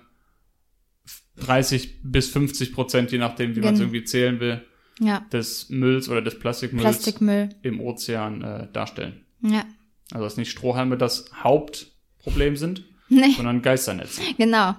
[1.38, 4.66] 30 bis 50 Prozent, je nachdem, wie man es Gen- irgendwie zählen will,
[5.00, 7.50] ja, des Mülls oder des Plastikmülls Plastikmüll.
[7.64, 9.26] im Ozean äh, darstellen.
[9.42, 9.66] Ja.
[10.12, 14.22] Also dass nicht Strohhalme das Hauptproblem sind, Nee, sondern Geisternetze.
[14.38, 14.76] genau.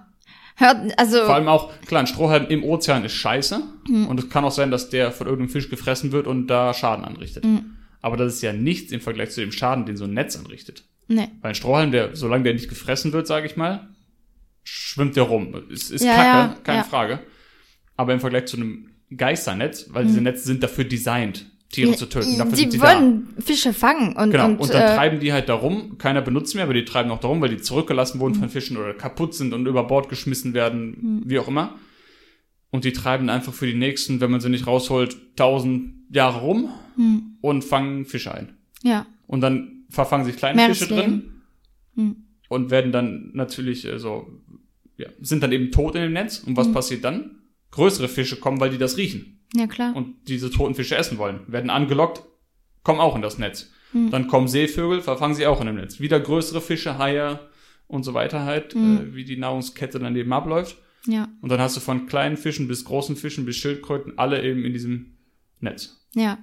[0.57, 4.07] Hört, also, Vor allem auch, klar, ein Strohhalm im Ozean ist scheiße Hm.
[4.07, 7.05] und es kann auch sein, dass der von irgendeinem Fisch gefressen wird und da Schaden
[7.05, 7.45] anrichtet.
[7.45, 7.77] Hm.
[8.01, 10.85] Aber das ist ja nichts im Vergleich zu dem Schaden, den so ein Netz anrichtet.
[11.09, 11.29] nee.
[11.41, 13.89] Weil ein Strohhalm, der, solange der nicht gefressen wird, sage ich mal,
[14.63, 15.55] schwimmt der rum.
[15.73, 16.85] Es ist Ja, Kacke, ja, keine ja.
[16.85, 17.19] Frage.
[17.97, 22.37] Aber im Vergleich zu einem Geisternetz, weil diese Netze sind dafür designt, Tiere zu töten.
[22.39, 22.65] Dafür Hm.
[22.65, 24.25] Die sie wollen Fische fangen und, da.
[24.27, 25.99] Genau, und, und, dann äh, treiben die halt da rum.
[25.99, 28.41] Keiner benutzt mehr, aber die treiben auch da rum, weil die zurückgelassen wurden Hm.
[28.41, 31.75] von Fischen oder kaputt sind und über Bord geschmissen werden, wie auch immer.
[32.71, 36.69] Und die treiben einfach für die nächsten, wenn man sie nicht rausholt, tausend Jahre rum
[36.97, 37.37] Hm.
[37.41, 38.57] und fangen Fische ein.
[38.83, 41.31] ja, Und dann verfangen sich kleine Fische drin.
[41.97, 42.17] Hm.
[42.49, 44.27] und werden dann natürlich äh, so,
[44.97, 46.39] ja, sind dann eben tot in dem Netz.
[46.39, 46.57] Und Hm.
[46.57, 47.39] was passiert dann?
[47.71, 49.95] Größere Fische kommen, weil die das riechen ja klar.
[49.97, 51.41] und diese toten Fische essen wollen.
[51.47, 52.23] Werden angelockt,
[52.83, 53.71] kommen auch in das Netz.
[53.93, 54.11] Hm.
[54.11, 56.01] Dann kommen Seevögel, verfangen sie auch in dem Netz.
[56.01, 57.39] Wieder größere Fische, Haie
[57.87, 58.99] und so weiter halt, Hm.
[59.13, 60.77] äh, wie die Nahrungskette dann eben abläuft.
[61.07, 64.65] Ja, Und dann hast du von kleinen Fischen bis großen Fischen bis Schildkröten alle eben
[64.65, 65.17] in diesem
[65.61, 66.01] Netz.
[66.15, 66.39] ja.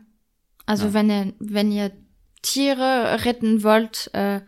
[0.67, 0.93] Also Ja.
[0.93, 1.91] wenn ihr, wenn ihr
[2.43, 4.41] Tiere retten wollt, äh,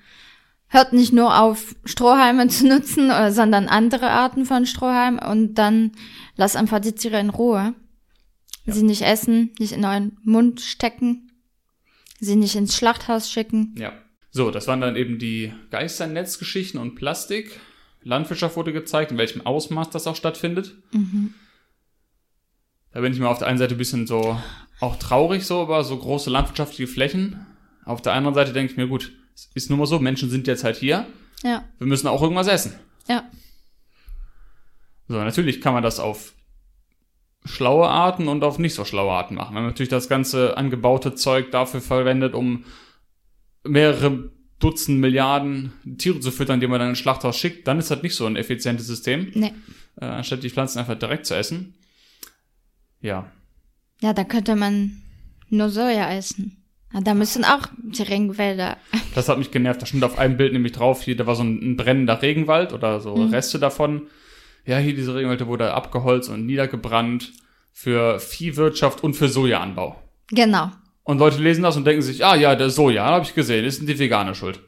[0.67, 5.91] hört nicht nur auf, Strohhalme zu nutzen, äh, sondern andere Arten von Strohhalmen und dann
[6.35, 7.73] lasst einfach die Tiere in Ruhe.
[8.65, 8.73] Ja.
[8.73, 11.31] Sie nicht essen, nicht in euren Mund stecken,
[12.19, 13.75] sie nicht ins Schlachthaus schicken.
[13.77, 13.93] Ja.
[14.31, 17.59] So, das waren dann eben die Geisternetzgeschichten und Plastik.
[18.01, 20.75] Landwirtschaft wurde gezeigt, in welchem Ausmaß das auch stattfindet.
[22.91, 24.39] Da bin ich mal auf der einen Seite ein bisschen so
[24.79, 27.45] auch traurig so, aber so große landwirtschaftliche Flächen.
[27.85, 30.47] Auf der anderen Seite denke ich mir, gut, es ist nun mal so, Menschen sind
[30.47, 31.05] jetzt halt hier,
[31.43, 32.73] Ja, wir müssen auch irgendwas essen.
[33.07, 33.29] ja,
[35.07, 36.33] So, natürlich kann man das auf
[37.45, 39.55] schlaue Arten und auf nicht so schlaue Arten machen.
[39.55, 42.63] Wenn man natürlich das ganze angebaute Zeug dafür verwendet, um
[43.63, 48.01] mehrere Dutzend Milliarden Tiere zu füttern, die man dann ins Schlachthaus schickt, dann ist das
[48.01, 49.51] nicht so ein effizientes System, nee.
[49.99, 51.75] äh, anstatt die Pflanzen einfach direkt zu essen.
[53.01, 53.29] Ja,
[54.01, 55.01] Ja, da könnte man
[55.49, 56.63] nur Soja essen.
[56.93, 58.77] Ja, da müssen auch die Regenwälder.
[59.15, 59.81] das hat mich genervt.
[59.81, 62.71] Da stand auf einem Bild nämlich drauf, hier, da war so ein, ein brennender Regenwald
[62.71, 63.31] oder so Mhm.
[63.31, 64.03] Reste davon.
[64.65, 67.33] Ja, hier diese Regenwälder wurde abgeholzt und niedergebrannt
[67.73, 70.01] für Viehwirtschaft und für Sojaanbau.
[70.29, 70.71] Genau.
[71.03, 73.81] Und Leute lesen das und denken sich, ah ja, der Soja, habe ich gesehen, ist
[73.81, 74.59] die Veganer schuld.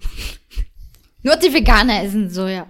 [1.24, 2.68] Nur die Veganer essen Soja.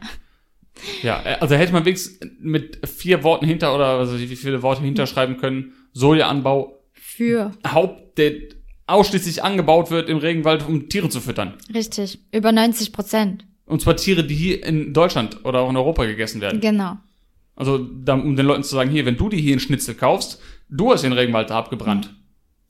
[1.01, 4.81] Ja, äh, also hätte man wenigstens mit vier Worten hinter oder also wie viele Worte
[4.81, 7.51] hinterschreiben können, Sojaanbau, Für.
[7.65, 8.33] Haupt, der
[8.87, 11.55] ausschließlich angebaut wird im Regenwald, um Tiere zu füttern.
[11.73, 12.19] Richtig.
[12.31, 13.45] Über 90 Prozent.
[13.65, 16.61] Und zwar Tiere, die hier in Deutschland oder auch in Europa gegessen werden.
[16.61, 16.97] Genau.
[17.55, 20.91] Also um den Leuten zu sagen, hier, wenn du dir hier einen Schnitzel kaufst, du
[20.91, 22.13] hast den Regenwald da abgebrannt.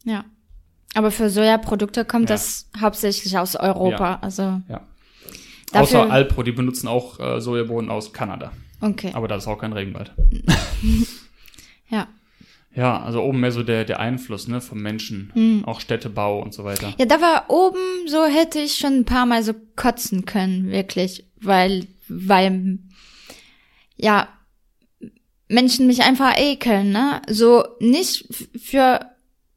[0.04, 0.26] Ja.
[0.94, 2.36] Aber für Sojaprodukte kommt Ja.
[2.36, 4.12] das hauptsächlich aus Europa.
[4.12, 4.20] Ja.
[4.22, 4.82] Also, Ja.
[5.74, 8.52] Außer Alpro, die benutzen auch äh, Sojabohnen aus Kanada.
[8.80, 9.12] okay.
[9.14, 10.14] Aber da ist auch kein Regenwald.
[11.90, 12.08] Ja.
[12.74, 15.32] Ja, also oben mehr so der, der Einfluss ne, vom Menschen.
[15.34, 15.64] Hm.
[15.66, 16.94] Auch Städtebau und so weiter.
[16.98, 21.26] Ja, da war oben, so hätte ich schon ein paar Mal so kotzen können, wirklich.
[21.40, 22.80] Weil, weil,
[23.96, 24.28] ja,
[25.56, 27.22] Menschen mich einfach ekeln, ne?
[27.28, 28.28] So nicht
[28.62, 29.00] für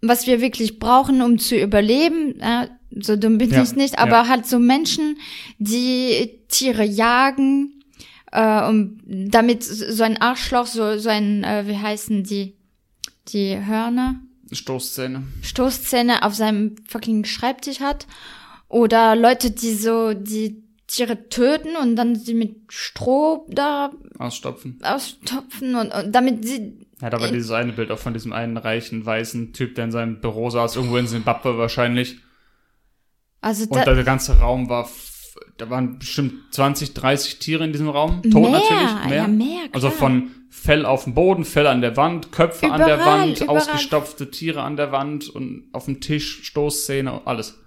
[0.01, 4.23] was wir wirklich brauchen, um zu überleben, äh, so dumm bin Ja, ich nicht, aber
[4.23, 4.29] ja.
[4.29, 5.19] halt so Menschen,
[5.59, 7.83] die Tiere jagen,
[8.33, 12.55] äh, und damit so ein Arschloch, so, so ein, äh, wie heißen die,
[13.29, 14.21] die Hörner?
[14.53, 15.25] Stoßzähne.
[15.43, 18.07] Stoßzähne auf seinem fucking Schreibtisch hat.
[18.69, 24.79] Oder Leute, die so die Tiere töten und dann sie mit Stroh da Ausstopfen.
[24.83, 26.87] austopfen und, und damit sie.
[27.01, 29.93] Er hat aber dieses eine Bild auch von diesem einen reichen, weißen Typ, der in
[29.93, 32.17] seinem Büro saß, irgendwo in Zimbabwe wahrscheinlich.
[33.41, 34.89] Also Und da, der ganze Raum war,
[35.59, 38.23] da waren bestimmt 20, 30 Tiere in diesem Raum.
[38.23, 39.17] Tot Mehr, natürlich, mehr.
[39.17, 42.97] ja, mehr, also von Fell auf dem Boden, Fell an der Wand, Köpfe an der
[42.97, 43.59] Überall, Wand, überall.
[43.59, 47.59] ausgestopfte Tiere an der Wand und auf dem Tisch, Stoßzähne, alles.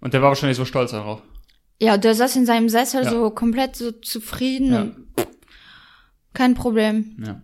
[0.00, 1.22] Und der war wahrscheinlich so stolz darauf.
[1.80, 3.10] Ja, der saß in seinem Sessel Ja.
[3.10, 4.82] so komplett so zufrieden Ja.
[4.82, 4.96] und
[6.34, 7.16] kein Problem.
[7.24, 7.42] Ja.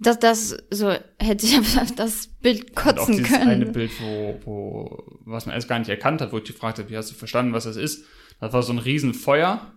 [0.00, 3.48] Das, das, so hätte ich auf das Bild Und auch kotzen dieses können.
[3.50, 6.90] eine Bild, wo, wo, was man erst gar nicht erkannt hat, wo ich gefragt habe,
[6.90, 8.04] wie hast du verstanden, was das ist?
[8.40, 9.72] Das war so ein Riesenfeuer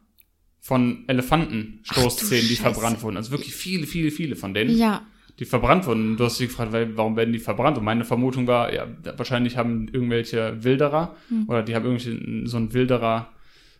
[0.60, 2.62] von Elefantenstoßzähnen, die Scheiße.
[2.74, 3.16] verbrannt wurden.
[3.18, 5.04] Also wirklich viele, viele, viele von denen, Ja,
[5.40, 6.12] die verbrannt wurden.
[6.12, 7.78] Und Du hast dich gefragt, warum werden die verbrannt?
[7.78, 11.48] Und meine Vermutung war, ja, wahrscheinlich haben irgendwelche Wilderer Hm.
[11.48, 13.30] oder die haben irgendwie so ein Wilderer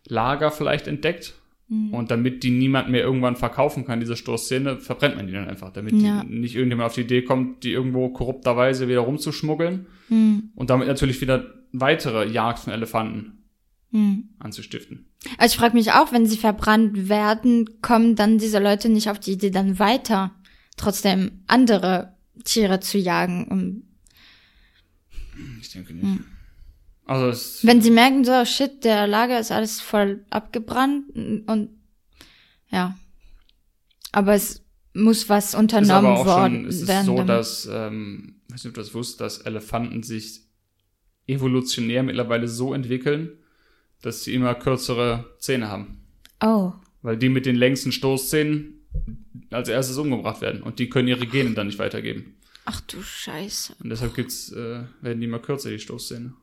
[0.08, 1.34] Lager vielleicht entdeckt.
[1.70, 1.94] Hm.
[1.94, 5.72] Und damit die niemand mehr irgendwann verkaufen kann, diese Stoßzähne, verbrennt man die dann einfach,
[5.74, 6.24] damit Ja.
[6.24, 10.88] die nicht irgendjemand auf die Idee kommt, die irgendwo korrupterweise wieder rumzuschmuggeln hm, und damit
[10.88, 13.44] natürlich wieder weitere Jagd von Elefanten
[13.92, 14.30] hm.
[14.40, 15.08] anzustiften.
[15.38, 19.20] Also ich frage mich auch, wenn sie verbrannt werden, kommen dann diese Leute nicht auf
[19.20, 20.32] die Idee, dann weiter
[20.78, 22.14] trotzdem andere
[22.46, 23.46] Tiere zu jagen.
[23.46, 23.84] Und
[25.60, 26.22] Ich denke nicht.
[27.08, 31.70] Also es, wenn sie merken, so shit, der Lager ist alles voll abgebrannt und
[32.70, 32.98] ja.
[34.12, 34.62] Aber es
[34.94, 37.06] muss was ist unternommen aber auch worden schon, es ist werden.
[37.06, 40.42] so, dass, ähm, ich weiß nicht, ob du das wusstest, dass Elefanten sich
[41.28, 43.38] evolutionär mittlerweile so entwickeln,
[44.02, 46.02] dass sie immer kürzere Zähne haben.
[46.44, 48.86] oh, Weil die mit den längsten Stoßzähnen
[49.50, 52.36] als erstes umgebracht werden und die können ihre Gene dann nicht weitergeben.
[52.66, 53.76] ach du Scheiße.
[53.82, 56.34] Und deshalb gibt's, äh, werden die immer kürzer, die Stoßzähne.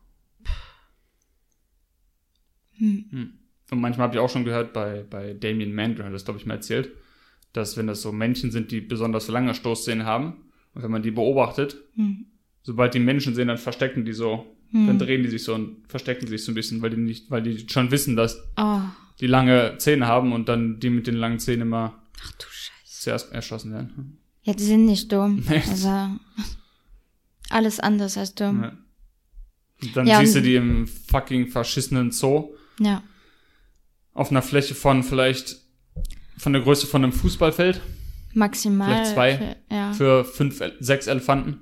[2.79, 3.35] Hm.
[3.71, 6.55] Und manchmal habe ich auch schon gehört, bei, bei Damien hat das glaube ich mal
[6.55, 6.91] erzählt,
[7.53, 11.13] dass wenn das so Männchen sind, die besonders lange Stoßzähne haben, und wenn man die
[11.13, 12.27] beobachtet, Hm.
[12.63, 16.27] sobald die Menschen sehen, dann verstecken die so, dann drehen die sich so und verstecken
[16.27, 18.81] sich so ein bisschen, weil die nicht, weil die schon wissen, dass Oh,
[19.21, 22.33] die lange Zähne haben und dann die mit den langen Zähnen immer ach
[22.85, 24.19] zuerst erschossen werden.
[24.43, 25.45] Ja, die sind nicht dumm.
[25.49, 25.63] Nee.
[25.71, 26.09] Also
[27.51, 28.63] alles anders als dumm.
[28.63, 28.79] Ja.
[29.95, 33.03] Dann Ja, siehst du die im fucking verschissenen Zoo Ja.
[34.13, 35.57] auf einer Fläche von vielleicht
[36.39, 37.81] von der Größe von einem Fußballfeld
[38.33, 38.89] Maximal.
[38.89, 39.93] Vielleicht zwei Für, ja.
[39.93, 41.61] für fünf, sechs Elefanten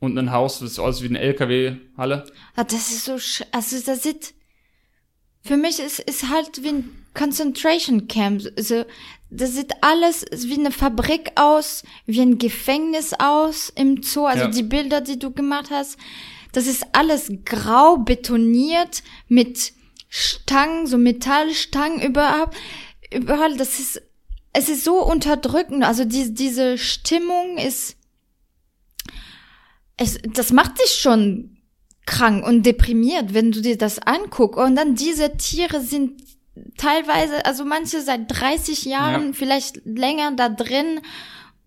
[0.00, 2.24] und ein Haus, das sieht aus wie eine LKW-Halle.
[2.56, 4.34] Ah, das ist so, sch also das sieht,
[5.42, 8.42] für mich ist, ist halt wie ein Concentration Camp.
[8.56, 8.84] Also,
[9.30, 14.26] das sieht alles wie eine Fabrik aus, wie ein Gefängnis aus im Zoo.
[14.26, 14.50] Also Ja.
[14.50, 15.96] die Bilder, die du gemacht hast,
[16.52, 19.72] das ist alles grau betoniert mit
[20.16, 22.48] Stangen, so Metallstangen überall.
[23.12, 24.00] Überall, das ist,
[24.52, 25.82] es ist so unterdrückend.
[25.82, 27.96] Also die, diese Stimmung ist,
[29.96, 31.56] es, das macht dich schon
[32.06, 34.56] krank und deprimiert, wenn du dir das anguckst.
[34.58, 36.22] Und dann diese Tiere sind
[36.76, 39.32] teilweise, also manche seit 30 Jahren, Ja.
[39.32, 41.00] vielleicht länger da drin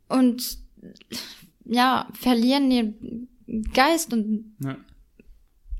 [0.07, 0.57] und
[1.65, 3.27] ja, verlieren ihren
[3.73, 4.77] Geist und Ja.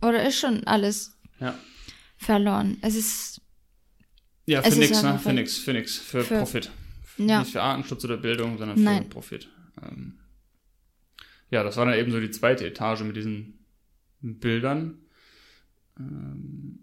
[0.06, 1.58] oder ist schon alles Ja.
[2.28, 2.78] Verloren.
[2.82, 3.42] Es ist
[4.46, 5.20] Ja, Es für nix, ne?
[5.20, 6.70] Für nix, für nix, für, für- Profit.
[7.18, 7.40] ja.
[7.40, 9.10] Nicht für Artenschutz oder Bildung, sondern für Nein.
[9.10, 9.50] Profit.
[9.82, 10.20] Ähm,
[11.50, 13.66] ja, das war dann eben so die zweite Etage mit diesen
[14.22, 15.00] Bildern.
[16.00, 16.80] Ähm,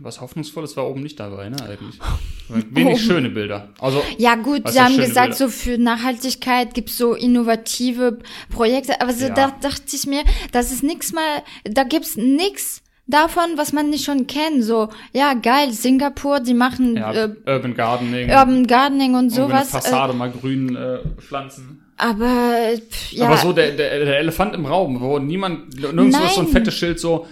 [0.00, 1.98] was Hoffnungsvolles war oben nicht dabei, ne, eigentlich.
[2.48, 2.98] Wenig Oben.
[2.98, 3.72] schöne Bilder.
[3.80, 5.36] Also, Ja gut, sie haben gesagt, Bilder.
[5.36, 8.18] so für Nachhaltigkeit gibt's so innovative
[8.50, 9.34] Projekte, aber so, Ja.
[9.34, 14.04] da dachte ich mir, das ist nix mal, da gibt's nix davon, was man nicht
[14.04, 14.62] schon kennt.
[14.62, 18.30] So, ja, geil, Singapur, die machen Ja, äh, Urban Gardening.
[18.30, 19.68] Urban Gardening und irgendwie eine sowas.
[19.68, 21.82] Äh, Fassade mal grün äh, pflanzen.
[21.96, 26.24] aber äh, pff, ja, Aber so der, der, der Elefant im Raum, wo niemand, nirgendwo
[26.24, 27.26] ist so ein fettes Schild so,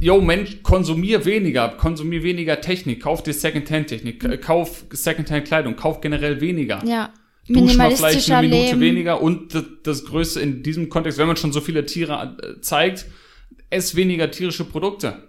[0.00, 6.40] yo Mensch, konsumier weniger, konsumier weniger Technik, kauf dir Secondhand-Technik, k- kauf Secondhand-Kleidung, kauf generell
[6.40, 6.82] weniger.
[6.86, 7.10] ja,
[7.48, 8.80] Dusch mal vielleicht eine Minute Leben.
[8.80, 12.60] weniger und das, das Größte in diesem Kontext, wenn man schon so viele Tiere äh,
[12.60, 13.06] zeigt,
[13.70, 15.28] ess weniger tierische Produkte.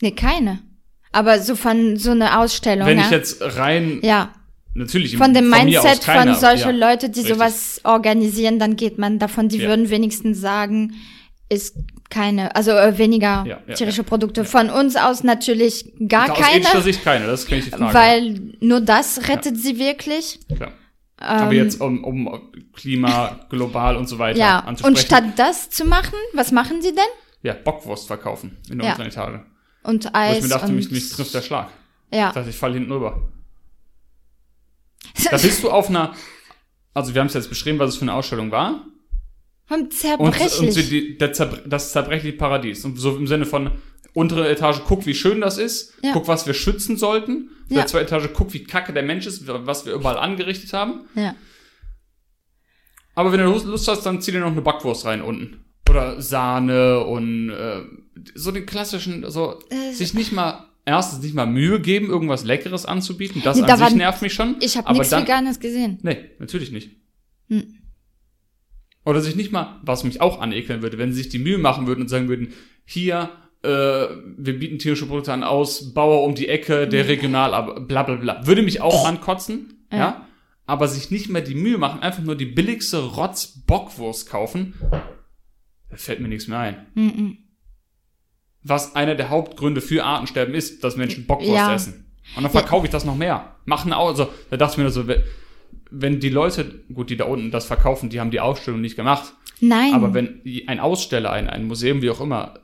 [0.00, 0.60] Nee, keine.
[1.12, 3.04] Aber so von so eine Ausstellung, Wenn ja.
[3.04, 4.32] ich jetzt rein, ja,
[4.74, 7.36] natürlich von dem aus Mindset keiner, von solchen ja, Leute, die richtig.
[7.36, 9.68] sowas organisieren, dann geht man davon, die Ja.
[9.68, 10.94] würden wenigstens sagen,
[11.50, 11.76] ist
[12.08, 14.44] keine, also äh, weniger Ja, ja, tierische Produkte.
[14.46, 17.94] Von uns aus natürlich gar Aus keine, ethischer Sicht keine, das kann ich die Frage.
[17.94, 20.40] weil nur das rettet sie wirklich.
[20.56, 20.72] Klar.
[21.18, 22.40] Aber jetzt um, um
[22.72, 24.96] Klima, global und so weiter Ähm, Ja, anzusprechen.
[24.96, 27.04] und statt das zu machen, was machen sie denn?
[27.42, 28.92] Ja, Bockwurst verkaufen in der Ja.
[28.92, 29.40] unteren Etage.
[29.84, 31.70] Und Wo Eis ich mir dachte, und mich, mich trifft der Schlag.
[32.10, 32.28] ja.
[32.28, 33.28] Ich dachte, ich falle hinten rüber.
[35.30, 36.14] Da bist du auf einer,
[36.94, 38.86] also wir haben es jetzt beschrieben, was es für eine Ausstellung war.
[39.68, 40.58] Und Und, zerbrechlich.
[40.60, 42.84] und sie- die, der Zerbre das zerbrechliche Paradies.
[42.84, 43.70] Und so im Sinne von,
[44.12, 45.94] untere Etage, guck, wie schön das ist.
[46.02, 46.12] Ja.
[46.12, 47.48] Guck, was wir schützen sollten.
[47.68, 47.78] Ja.
[47.78, 51.06] der zweiten Etage, guck, wie kacke der Mensch ist, was wir überall angerichtet haben.
[51.14, 51.34] ja.
[53.14, 55.64] Aber wenn du Lust hast, dann zieh dir noch eine Backwurst rein unten.
[55.92, 57.82] Oder Sahne und äh,
[58.34, 59.92] so den klassischen, so Äh.
[59.92, 63.42] sich nicht mal, erstens nicht mal Mühe geben, irgendwas Leckeres anzubieten.
[63.44, 64.56] Das Nee, an da sich nervt mich schon.
[64.60, 65.98] Ich habe nichts dann- Veganes gesehen.
[66.02, 66.90] Nee, natürlich nicht.
[67.48, 67.74] Hm.
[69.04, 71.86] Oder sich nicht mal, was mich auch anekeln würde, wenn sie sich die Mühe machen
[71.86, 72.52] würden und sagen würden,
[72.86, 73.28] hier,
[73.62, 78.02] äh, wir bieten tierische Produkte an aus, Bauer um die Ecke, der regional, aber bla
[78.04, 78.46] bla bla.
[78.46, 79.98] Würde mich auch ankotzen, ja.
[79.98, 80.26] Ja.
[80.64, 84.74] Aber sich nicht mehr die Mühe machen, einfach nur die billigste Rotz-Bockwurst kaufen,
[85.94, 86.86] fällt mir nichts mehr ein.
[86.94, 87.38] Mhm.
[88.62, 91.74] Was einer der Hauptgründe für Artensterben ist, dass Menschen Bockwurst Ja.
[91.74, 92.12] essen.
[92.36, 93.56] Und dann verkaufe ich das noch mehr.
[93.64, 95.08] Machen auch, also, da dachte ich mir so,
[95.90, 99.34] wenn- die Leute, gut, die da unten das verkaufen, die haben die Ausstellung nicht gemacht.
[99.60, 99.92] Nein.
[99.94, 102.54] Aber wenn ein Aussteller, ein, ein Museum, wie auch immer,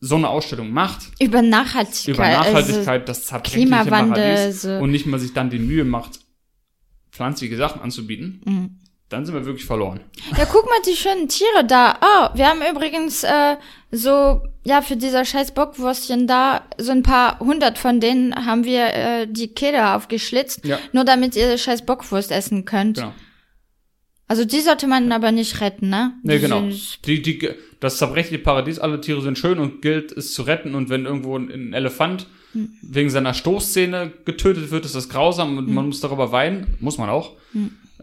[0.00, 2.14] so eine Ausstellung macht, über Nachhaltigkeit.
[2.14, 4.70] über Nachhaltigkeit, das zerbrechliche Klimawandel, Paradies so.
[4.78, 6.20] und nicht mal sich dann die Mühe macht,
[7.10, 8.78] pflanzliche Sachen anzubieten, Mhm.
[9.08, 10.00] Dann sind wir wirklich verloren.
[10.36, 11.98] Ja, guck mal, die schönen Tiere da.
[12.00, 13.56] Oh, wir haben übrigens äh,
[13.90, 18.86] so, ja, für dieser scheiß Bockwürstchen da, so ein paar hundert von denen haben wir
[18.94, 20.78] äh, die Kehle aufgeschlitzt, Ja.
[20.92, 22.96] nur damit ihr scheiß Bockwurst essen könnt.
[22.96, 23.12] Genau.
[24.26, 26.14] Also die sollte man aber nicht retten, ne?
[26.22, 26.62] Nee, Die genau.
[27.04, 30.74] Die, die, das zerbrechliche Paradies, alle Tiere sind schön und gilt es zu retten.
[30.74, 32.72] Und wenn irgendwo ein, Elefant Hm.
[32.82, 35.74] wegen seiner Stoßzähne getötet wird, ist das grausam und Hm.
[35.74, 36.76] man muss darüber weinen.
[36.80, 37.32] Muss man auch.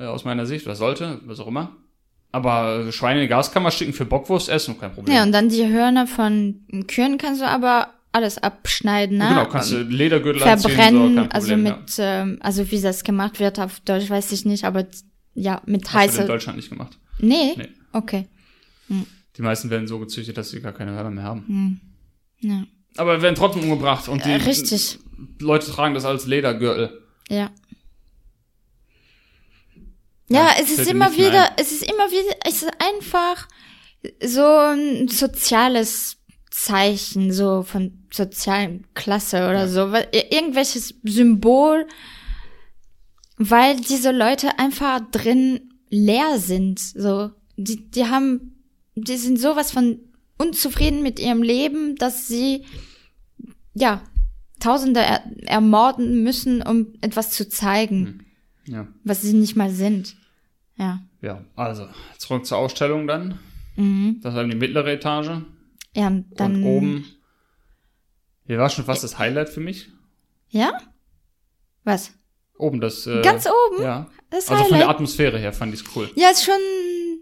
[0.02, 1.76] Äh, aus meiner Sicht, was sollte, was auch immer.
[2.32, 5.16] Aber äh, Schweine in die Gaskammer schicken für Bockwurst essen, kein Problem.
[5.16, 9.28] Ja, und dann die Hörner von Kühen kannst du aber alles abschneiden, ne?
[9.30, 11.58] genau, kannst du Ledergürtel anziehen, verbrennen, so, kein Problem, also ja.
[11.58, 14.86] mit, ähm, also wie das gemacht wird auf Deutsch, weiß ich nicht, aber
[15.34, 16.26] ja, mit Hast du in heißer.
[16.26, 16.98] Deutschland nicht gemacht.
[17.20, 17.54] Nee?
[17.56, 17.70] Nee.
[17.94, 18.28] Okay.
[19.38, 21.80] Die meisten werden so gezüchtet, dass sie gar keine Hörner mehr haben.
[22.40, 22.64] Ja.
[22.98, 25.00] Aber werden trotzdem umgebracht und die Äh, richtig.
[25.40, 27.02] Leute tragen das als Ledergürtel.
[27.30, 27.50] Ja.
[30.32, 31.56] Ja, Ja, es ist immer wieder, ein.
[31.58, 33.48] es ist immer wieder, es ist einfach
[34.24, 36.18] so ein soziales
[36.50, 41.88] Zeichen, so von sozialen Klasse oder so, weil ir- irgendwelches Symbol,
[43.38, 48.64] weil diese Leute einfach drin leer sind, so, die, die haben,
[48.96, 50.00] die sind sowas von
[50.38, 52.66] unzufrieden mit ihrem Leben, dass sie,
[53.74, 54.02] ja,
[54.60, 58.24] Tausende er ermorden müssen, um etwas zu zeigen
[58.68, 58.88] Ja.
[59.04, 60.16] was sie nicht mal sind.
[60.82, 61.00] Ja.
[61.22, 63.38] Ja, also, zurück zur Ausstellung dann.
[63.76, 64.20] Mhm.
[64.24, 65.30] Das war eben die mittlere Etage.
[65.96, 66.56] Ja, und dann.
[66.56, 67.06] und oben.
[68.48, 69.90] Hier war schon fast das Highlight für mich.
[70.50, 70.74] Ja?
[71.84, 72.14] Was?
[72.58, 73.06] Oben das.
[73.06, 73.84] Äh, Ganz oben?
[73.84, 74.08] Ja.
[74.32, 74.96] Das Also von der Highlight?
[74.96, 76.10] Atmosphäre her fand ich es cool.
[76.16, 76.56] Ja, ist schon.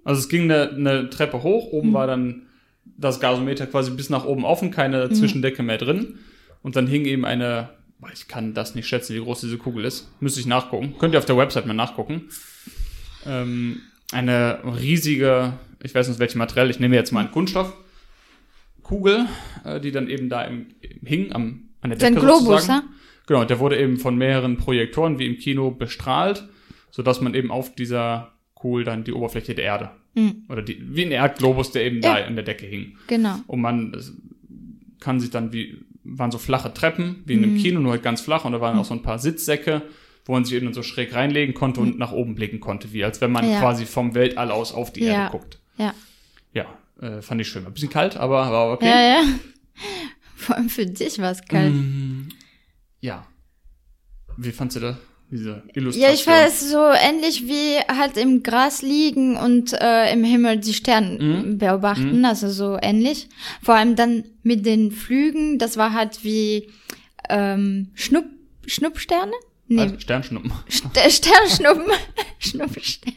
[0.05, 2.47] Also es ging eine, eine Treppe hoch, oben war dann
[2.85, 6.19] das Gasometer quasi bis nach oben offen, keine Zwischendecke mehr drin.
[6.61, 7.69] Und dann hing eben eine,
[7.99, 10.09] weil ich kann das nicht schätzen, wie groß diese Kugel ist.
[10.21, 10.95] Müsste ich nachgucken.
[10.97, 12.29] Könnt ihr auf der Website mal nachgucken.
[13.25, 15.53] Ähm, eine riesige,
[15.83, 17.73] ich weiß nicht welche Material, ich nehme jetzt mal einen Kunststoff.
[18.83, 19.27] Kugel,
[19.65, 22.45] äh, die dann eben da im, im hing, am, an der So ein Decke Globus,
[22.63, 22.85] sozusagen.
[22.85, 22.93] ne?
[23.27, 26.47] Genau, der wurde eben von mehreren Projektoren wie im Kino bestrahlt,
[26.89, 30.45] sodass man eben auf dieser Kugel dann die Oberfläche der Erde Mhm.
[30.49, 32.15] oder die, wie ein Erdglobus, der eben Ja.
[32.19, 32.97] da an der Decke hing.
[33.05, 33.35] Genau.
[33.45, 33.95] Und man
[34.99, 38.19] kann sich dann wie, waren so flache Treppen, wie in einem Kino, nur halt ganz
[38.21, 39.83] flach und da waren auch so ein paar Sitzsäcke,
[40.29, 43.19] wo man sich eben so schräg reinlegen konnte und nach oben blicken konnte, wie als
[43.19, 43.59] wenn man Ja.
[43.59, 45.13] quasi vom Weltall aus auf die Ja.
[45.13, 45.57] Erde guckt.
[45.77, 45.95] Ja.
[46.53, 46.65] Ja,
[47.01, 47.65] äh, fand ich schön.
[47.65, 48.85] Ein bisschen kalt, aber war okay.
[48.87, 49.23] Ja, ja.
[50.35, 51.73] Vor allem für dich war es kalt.
[51.73, 52.29] Mm,
[53.01, 53.25] ja.
[54.37, 54.97] Wie fandst du das?
[55.31, 56.01] Diese Illustration.
[56.09, 60.57] Ja, ich fand es so ähnlich wie halt im Gras liegen und äh, im Himmel
[60.57, 61.57] die Sterne Mhm.
[61.57, 63.29] beobachten, also so ähnlich.
[63.63, 66.69] Vor allem dann mit den Flügen, das war halt wie
[67.29, 68.25] ähm, Schnupp,
[68.67, 69.33] Schnuppsterne?
[69.69, 70.51] Nee, Also Sternschnuppen.
[70.69, 71.91] St Sternschnuppen.
[72.39, 73.15] Schnuppsterne.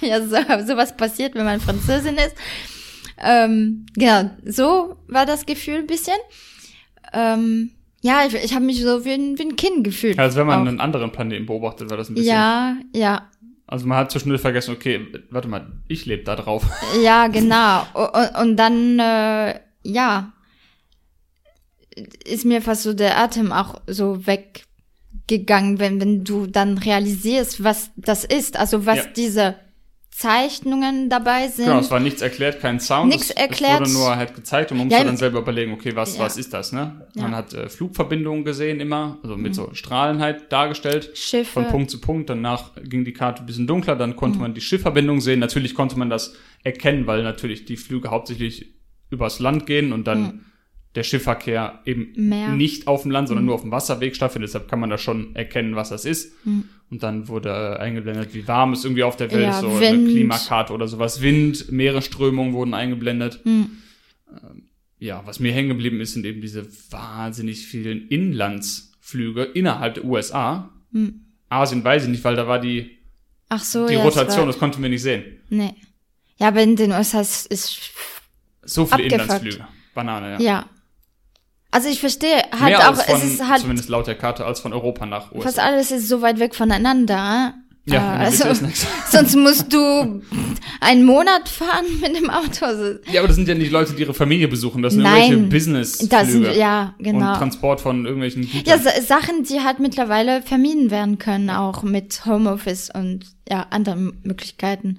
[0.00, 0.36] ja, so,
[0.66, 2.34] sowas passiert, wenn man Französin ist.
[3.18, 6.16] Ähm, genau, so war das Gefühl ein bisschen.
[7.12, 10.18] Ähm, ja, ich, ich habe mich so wie ein, wie ein Kind gefühlt.
[10.18, 10.66] Als wenn man auch.
[10.68, 12.30] einen anderen Planeten beobachtet, war das ein bisschen.
[12.32, 13.28] Ja, ja,
[13.66, 16.64] Also man hat zwischendurch vergessen, okay, warte mal, ich lebe da drauf.
[17.02, 17.84] ja, genau.
[17.94, 20.32] Und, und dann, äh, ja,
[22.24, 24.26] ist mir fast so der Atem auch so
[25.28, 28.56] weggegangen, wenn, wenn du dann realisierst, was das ist.
[28.58, 29.04] Also was Ja.
[29.16, 29.54] diese
[30.10, 31.66] Zeichnungen dabei sind.
[31.66, 33.10] Genau, es war nichts erklärt, kein Sound.
[33.12, 33.82] Nichts es, erklärt.
[33.82, 36.22] Es wurde nur halt gezeigt und man Ja, musste dann selber überlegen, okay, was, Ja.
[36.24, 37.06] was ist das, ne?
[37.14, 37.22] Ja.
[37.22, 41.10] Man hat äh, Flugverbindungen gesehen immer, also mit so Strahlen halt dargestellt.
[41.18, 41.52] Schiffe.
[41.52, 44.16] Von Punkt zu Punkt, danach ging die Karte ein bisschen dunkler, dann Mhm.
[44.16, 45.38] konnte man die Schiffverbindung sehen.
[45.38, 48.74] Natürlich konnte man das erkennen, weil natürlich die Flüge hauptsächlich
[49.10, 50.46] übers Land gehen und dann
[50.96, 52.28] der Schiffverkehr eben Mhm.
[52.28, 52.48] Meer.
[52.48, 52.56] Mhm.
[52.56, 54.48] nicht auf dem Land, sondern nur auf dem Wasserweg stattfindet.
[54.48, 56.32] Deshalb kann man da schon erkennen, was das ist.
[56.44, 56.64] Mhm.
[56.90, 59.98] Und dann wurde eingeblendet, wie warm es irgendwie auf der Welt Ja, ist, so Wind.
[60.04, 61.20] eine Klimakarte oder sowas.
[61.20, 63.40] Wind, Meeresströmungen wurden eingeblendet.
[63.44, 63.70] Hm.
[64.30, 64.62] Ähm,
[64.98, 70.70] ja, was mir hängen geblieben ist, sind eben diese wahnsinnig vielen Inlandsflüge innerhalb der USA.
[70.92, 71.22] Hm.
[71.48, 72.98] Asien weiß ich nicht, weil da war die,
[73.48, 74.02] Ach so, die ja.
[74.02, 75.24] Rotation, War, das konnten wir nicht sehen.
[75.48, 75.74] nee.
[76.38, 77.80] Ja, aber in den USA ist, ist
[78.62, 79.22] So viele Abgefuckt.
[79.42, 79.66] Inlandsflüge.
[79.94, 80.40] Banane, ja.
[80.40, 80.70] ja.
[81.76, 84.60] Also ich verstehe halt Mehr auch, von, es ist halt zumindest laut der Karte, als
[84.60, 85.42] von Europa nach USA.
[85.42, 87.52] fast alles ist so weit weg voneinander.
[87.84, 88.44] ja, äh, also,
[89.10, 90.22] sonst musst du
[90.80, 92.64] einen Monat fahren mit dem Auto.
[93.12, 94.80] Ja, aber das sind ja nicht Leute, die ihre Familie besuchen.
[94.80, 95.32] Das sind Nein.
[95.32, 96.08] irgendwelche Business-Flüge.
[96.10, 97.36] das sind, ja, Und genau.
[97.36, 98.62] Transport von irgendwelchen Gütern.
[98.64, 104.18] Ja, Sa- Sachen, die halt mittlerweile vermieden werden können, auch mit Homeoffice und ja, anderen
[104.22, 104.98] Möglichkeiten.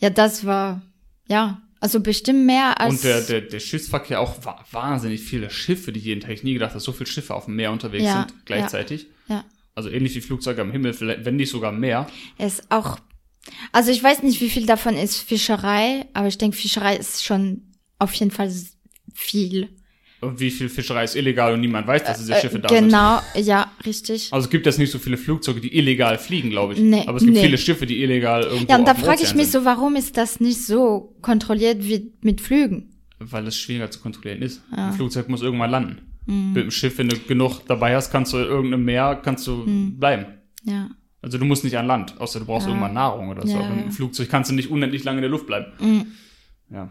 [0.00, 0.80] Ja, das war,
[1.28, 2.94] ja, also bestimmt mehr als.
[2.94, 6.54] Und der, der, der Schiffsverkehr auch wa wahnsinnig viele Schiffe, die jeden Tag ich nie
[6.54, 9.06] gedacht, dass so viele Schiffe auf dem Meer unterwegs Ja, sind gleichzeitig.
[9.28, 12.06] ja, Also ähnlich wie Flugzeuge am Himmel, vielleicht- wenn nicht sogar mehr.
[12.38, 12.98] ist auch.
[13.72, 17.72] Also ich weiß nicht, wie viel davon ist Fischerei, aber ich denke, Fischerei ist schon
[17.98, 18.52] auf jeden Fall
[19.14, 19.68] viel.
[20.20, 22.86] Und wie viel Fischerei ist illegal und niemand weiß, dass diese Schiffe da sind.
[22.86, 24.32] genau, ja, richtig.
[24.32, 26.78] Also es gibt jetzt nicht so viele Flugzeuge, die illegal fliegen, glaube ich.
[26.80, 27.42] Nee, Aber es gibt nee.
[27.42, 30.16] viele Schiffe, die illegal irgendwo Ja, und da frage ich mich sind, so, warum ist
[30.16, 32.94] das nicht so kontrolliert wie mit Flügen?
[33.18, 34.62] Weil es schwieriger zu kontrollieren ist.
[34.70, 34.88] Ah.
[34.88, 35.98] Ein Flugzeug muss irgendwann landen.
[36.24, 36.52] Mhm.
[36.54, 39.52] Mit dem Schiff, wenn du genug dabei hast, kannst du in irgendeinem Meer, kannst du
[39.66, 39.98] Mhm.
[39.98, 40.26] bleiben.
[40.64, 40.88] Ja.
[41.22, 42.72] Also du musst nicht an Land, außer du brauchst Ja.
[42.72, 43.52] irgendwann Nahrung oder so.
[43.52, 43.82] Ja, Aber mit ja.
[43.84, 45.66] dem Flugzeug kannst du nicht unendlich lange in der Luft bleiben.
[45.78, 46.06] Mhm.
[46.70, 46.90] Ja.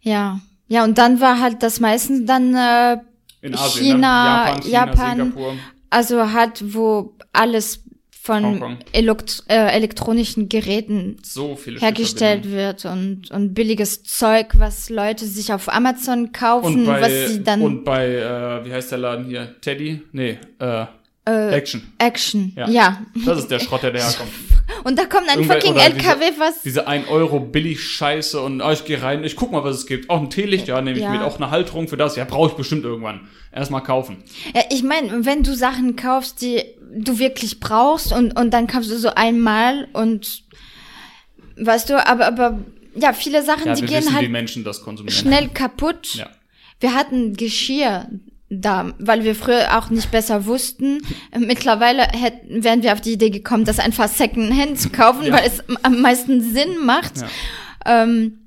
[0.00, 0.40] Ja.
[0.72, 2.96] Ja, und dann war halt das meistens dann, äh,
[3.42, 4.62] In Asien, China, ne?
[4.62, 5.16] Japan, China, Japan.
[5.18, 5.54] Singapur.
[5.90, 7.84] also halt, wo alles
[8.22, 8.78] von.
[8.92, 15.70] Elekt äh, elektronischen Geräten So hergestellt wird und, und billiges Zeug, was Leute sich auf
[15.70, 19.54] Amazon kaufen, Und bei, was sie dann und bei äh, wie heißt der Laden hier?
[19.60, 20.00] Teddy?
[20.12, 20.86] Nee, äh,
[21.24, 21.92] äh, Action.
[21.98, 22.52] Action.
[22.56, 22.68] Ja.
[22.68, 23.02] Ja.
[23.26, 24.30] Das ist der Schrott, der daherkommt.
[24.84, 28.84] Und da kommt ein Irgendwer- fucking LKW, was Diese 1 Euro Billig-Scheiße und oh, ich
[28.84, 30.08] gehe rein, ich guck mal, was es gibt.
[30.08, 31.10] Auch ein Teelicht, ja, nehme ich Ja.
[31.10, 31.20] mit.
[31.20, 33.28] Auch eine Halterung für das, ja, brauche ich bestimmt irgendwann.
[33.52, 34.22] Erstmal kaufen.
[34.54, 36.62] Ja, ich meine, wenn du Sachen kaufst, die
[36.94, 40.42] du wirklich brauchst und, und dann kaufst du so einmal und
[41.56, 42.58] weißt du, aber, aber
[42.94, 45.16] ja, viele Sachen, Ja, die gehen wissen, halt wie Menschen das konsumieren.
[45.16, 46.14] schnell kaputt.
[46.14, 46.28] Ja.
[46.80, 48.06] Wir hatten Geschirr
[48.60, 51.00] da, weil wir früher auch nicht besser wussten.
[51.38, 55.32] Mittlerweile hätten, wären wir auf die Idee gekommen, das einfach Secondhand zu kaufen, Ja.
[55.34, 57.18] weil es am meisten Sinn macht.
[57.86, 58.02] Ja.
[58.04, 58.38] Ähm,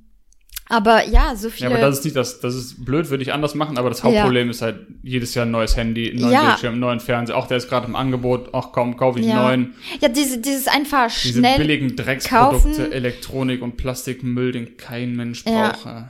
[0.67, 1.69] aber ja, so Ja, viele.
[1.71, 4.49] aber das ist nicht das, das ist blöd, würde ich anders machen, aber das Hauptproblem
[4.49, 6.45] ist halt jedes Jahr ein neues Handy, einen neuen Ja.
[6.47, 7.37] Bildschirm, einen neuen Fernseher.
[7.37, 9.43] Auch der ist gerade im Angebot, ach komm, kaufe ich einen ja.
[9.43, 9.73] neuen.
[10.01, 11.57] ja, diese, dieses einfach Diese schnell.
[11.59, 12.91] billigen Drecksprodukte, kaufen.
[12.91, 15.69] Elektronik und Plastikmüll, den kein Mensch Ja.
[15.73, 16.05] braucht.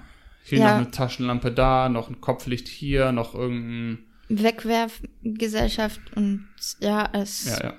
[0.48, 0.66] Hier Ja.
[0.72, 4.06] noch eine Taschenlampe da, noch ein Kopflicht hier, noch irgendein.
[4.30, 6.48] Wegwerfgesellschaft und
[6.80, 7.46] ja, es.
[7.46, 7.74] Ja, ja.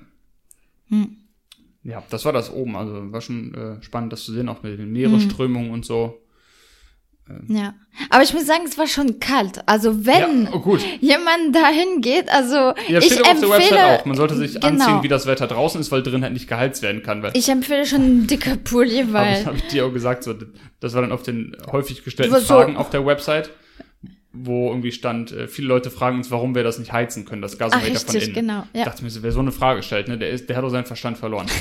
[0.89, 1.17] Hm.
[1.85, 2.77] Ja, das war das oben.
[2.77, 6.21] Also war schon äh, spannend, das zu sehen, auch mit den Meeresströmungen und so.
[7.49, 7.75] Ja.
[8.11, 9.61] Aber ich muss sagen, es war schon kalt.
[9.67, 10.81] Also wenn Ja, oh, gut.
[11.01, 12.55] jemand dahin geht, also
[12.89, 14.05] Ja, ich steht der empfehle, Website auch.
[14.05, 14.67] Man sollte sich genau.
[14.69, 17.23] anziehen, wie das Wetter draußen ist, weil drin halt nicht geheizt werden kann.
[17.23, 20.23] Weil Ich empfehle schon einen dicker Pulli, Habe ich, weil hab ich dir auch gesagt,
[20.23, 20.35] so,
[20.81, 23.51] das war dann auf den häufig gestellten so- Fragen auf der Website,
[24.33, 27.55] wo irgendwie stand, äh, viele Leute fragen uns, warum wir das nicht heizen können, das
[27.55, 28.35] Ach, Gasometer von richtig, innen.
[28.35, 28.63] genau.
[28.73, 28.85] Ich Ja.
[28.85, 30.85] dachte mir so, wer so eine Frage stellt, ne, der, ist, der hat doch seinen
[30.87, 31.47] Verstand verloren.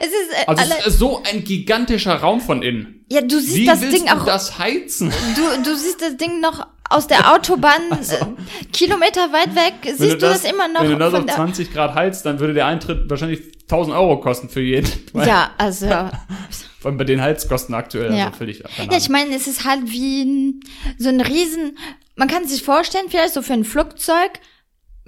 [0.00, 3.04] es ist äh, Also es ist so ein gigantischer Raum von innen.
[3.10, 5.12] ja, du siehst Wie das Ding du auch das heizen?
[5.36, 10.16] du, du siehst das Ding noch aus der Autobahn äh, Kilometer weit weg siehst du
[10.18, 10.82] das, immer noch.
[10.82, 14.20] Wenn du das auf der- 20 Grad heizt, dann würde der Eintritt wahrscheinlich 1000 Euro
[14.20, 14.90] kosten für jeden.
[15.14, 15.86] Ja, also
[16.80, 18.32] Vor allem bei den Heizkosten aktuell, Ja.
[18.38, 20.60] also Ja, ich meine, es ist halt wie ein,
[20.98, 21.78] so ein riesen,
[22.16, 24.32] man kann sich vorstellen, vielleicht so für ein Flugzeug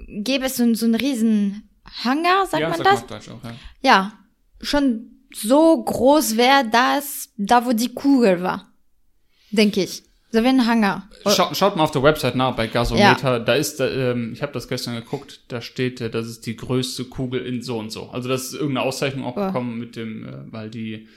[0.07, 1.69] gäbe es so, ein- so einen riesen
[2.03, 3.27] Hangar, sagt ja, man sagt das?
[3.27, 3.51] man auch, ja.
[3.81, 4.13] Ja,
[4.61, 8.71] schon so groß wäre das, da wo die Kugel war.
[9.51, 10.03] Denke ich.
[10.31, 11.09] So wie ein Hangar.
[11.27, 13.39] Schau, schaut mal auf der Website nach bei Gasometer.
[13.39, 16.57] Da ist, äh, ähm, ich habe das gestern geguckt, da steht, äh, das ist die
[16.57, 18.09] größte Kugel in so und so.
[18.09, 19.45] Also das ist irgendeine Auszeichnung auch Oh.
[19.47, 21.07] gekommen mit dem, äh, weil die,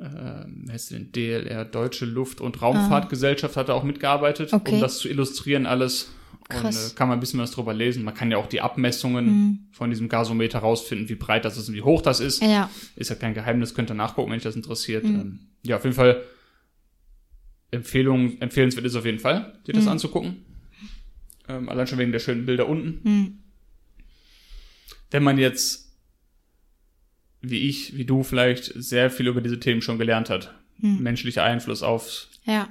[0.00, 4.74] äh, heißt denn, DLR, Deutsche Luft- und Raumfahrtgesellschaft, hat da auch mitgearbeitet, Okay.
[4.74, 6.08] um das zu illustrieren alles.
[6.54, 6.92] Und Krass.
[6.92, 8.04] äh, kann man ein bisschen was drüber lesen.
[8.04, 11.74] Man kann ja auch die Abmessungen von diesem Gasometer rausfinden, wie breit das ist und
[11.74, 12.42] wie hoch das ist.
[12.42, 12.70] Ja.
[12.96, 15.04] Ist ja kein Geheimnis, könnt ihr nachgucken, wenn euch das interessiert.
[15.04, 16.22] Ähm, ja, auf jeden Fall
[17.70, 20.44] Empfehlung, empfehlenswert ist auf jeden Fall, dir das anzugucken.
[21.48, 23.00] Ähm, allein schon wegen der schönen Bilder unten.
[23.02, 23.38] Hm.
[25.10, 25.92] Wenn man jetzt,
[27.40, 30.54] wie ich, wie du vielleicht, sehr viel über diese Themen schon gelernt hat.
[30.78, 32.68] Menschlicher Einfluss auf Ja.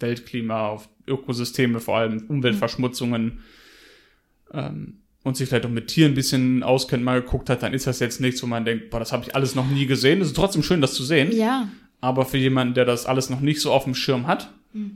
[0.00, 3.40] Weltklima, auf Ökosysteme, vor allem Umweltverschmutzungen
[4.52, 7.86] ähm, und sich vielleicht auch mit Tieren ein bisschen auskennt, mal geguckt hat, dann ist
[7.86, 10.20] das jetzt nichts, wo man denkt, boah, das habe ich alles noch nie gesehen.
[10.20, 11.32] Es ist trotzdem schön, das zu sehen.
[11.32, 11.68] Ja.
[12.00, 14.52] Aber für jemanden, der das alles noch nicht so auf dem Schirm hat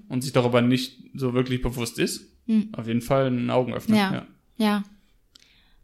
[0.08, 2.26] und sich darüber nicht so wirklich bewusst ist,
[2.72, 3.96] auf jeden Fall ein Augenöffner.
[3.96, 4.12] Ja.
[4.12, 4.26] Ja.
[4.58, 4.84] Ja.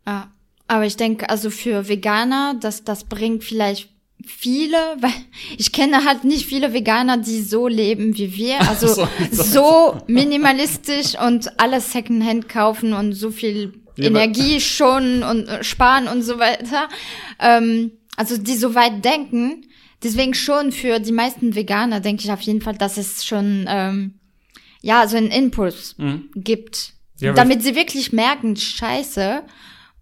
[0.04, 0.26] Ah,
[0.66, 3.93] aber ich denke, also für Veganer, das, das bringt vielleicht
[4.26, 5.12] viele, weil
[5.58, 8.60] ich kenne halt nicht viele Veganer, die so leben wie wir.
[8.68, 9.42] Also So, so.
[9.42, 16.08] so minimalistisch und alles Secondhand kaufen und so viel Ja, Energie schonen und äh, sparen
[16.08, 16.88] und so weiter.
[17.40, 19.66] Ähm, also die so weit denken.
[20.02, 24.14] Deswegen schon für die meisten Veganer denke ich auf jeden Fall, dass es schon ähm,
[24.82, 26.28] ja so einen Impuls Mhm.
[26.34, 29.42] gibt, Ja, damit sie wirklich merken, Scheiße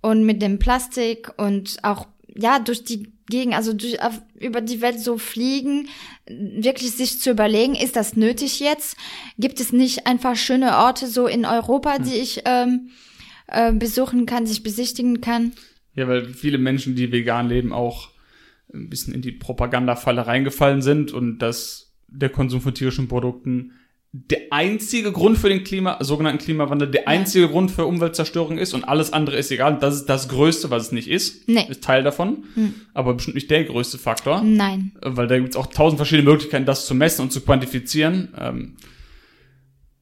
[0.01, 4.81] und mit dem Plastik und auch ja durch die Gegend, also durch, auf, über die
[4.81, 5.89] Welt so fliegen,
[6.27, 8.97] wirklich sich zu überlegen, ist das nötig jetzt?
[9.39, 12.91] Gibt es nicht einfach schöne Orte so in Europa, die ich ähm,
[13.47, 15.53] äh, besuchen kann, die ich besichtigen kann?
[15.95, 18.09] Ja, weil viele Menschen, die vegan leben, auch
[18.73, 23.73] ein bisschen in die Propagandafalle reingefallen sind und dass der Konsum von tierischen Produkten
[24.15, 28.85] der einzige Grund für den Klima, sogenannten Klimawandel, der einzige Grund für Umweltzerstörung ist und
[28.85, 29.79] alles andere ist egal.
[29.81, 31.49] Das ist das Größte, was es nicht ist.
[31.49, 31.65] Nee.
[31.69, 32.45] Ist Teil davon,
[32.93, 34.43] aber bestimmt nicht der größte Faktor.
[34.43, 34.93] Nein.
[35.01, 38.29] weil da gibt es auch tausend verschiedene Möglichkeiten, das zu messen und zu quantifizieren.
[38.39, 38.77] Ähm,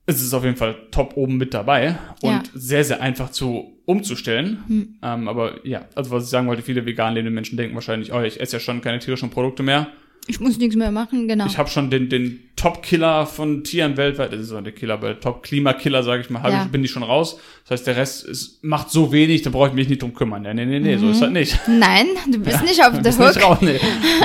[0.07, 2.43] es ist auf jeden Fall top oben mit dabei und Ja.
[2.53, 4.97] sehr, sehr einfach zu umzustellen.
[5.05, 8.21] Ähm, aber ja, also was ich sagen wollte, viele vegan lebende Menschen denken wahrscheinlich, oh,
[8.23, 9.87] ich esse ja schon keine tierischen Produkte mehr.
[10.31, 11.47] Ich muss nichts mehr machen, genau.
[11.47, 15.19] Ich habe schon den, den Top-Killer von Tieren weltweit, das ist so der Killer, aber
[15.19, 16.65] Top-Klimakiller, sage ich mal, hab Ja.
[16.65, 17.39] ich, bin ich schon raus.
[17.65, 20.45] Das heißt, der Rest ist, macht so wenig, da brauche ich mich nicht drum kümmern.
[20.45, 21.59] Ja, nee, nee, nee, so ist das nicht.
[21.69, 23.43] Nein, du bist nicht auf der Ist nicht Hook.
[23.43, 23.77] raus, nee,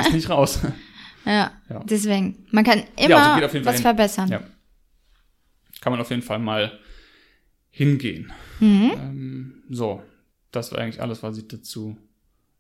[0.01, 0.59] ist nicht raus.
[1.27, 1.83] Ja, Ja.
[1.83, 2.45] deswegen.
[2.51, 3.81] Man kann Ja, immer also jeden Fall was hin.
[3.81, 4.27] verbessern.
[4.29, 4.41] Ja.
[5.81, 6.71] Kann man auf jeden Fall mal
[7.71, 8.31] hingehen.
[8.59, 8.91] Mhm.
[8.95, 10.03] Ähm, so,
[10.51, 11.97] das war eigentlich alles, was ich dazu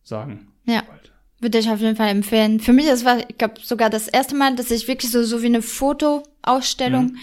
[0.03, 0.83] sagen Ja.
[0.89, 1.11] wollte.
[1.45, 2.59] Würde ich auf jeden Fall empfehlen.
[2.59, 5.43] Für mich, das war, ich glaube, sogar das erste Mal, dass ich wirklich so, so
[5.43, 7.17] wie eine Fotoausstellung Mhm.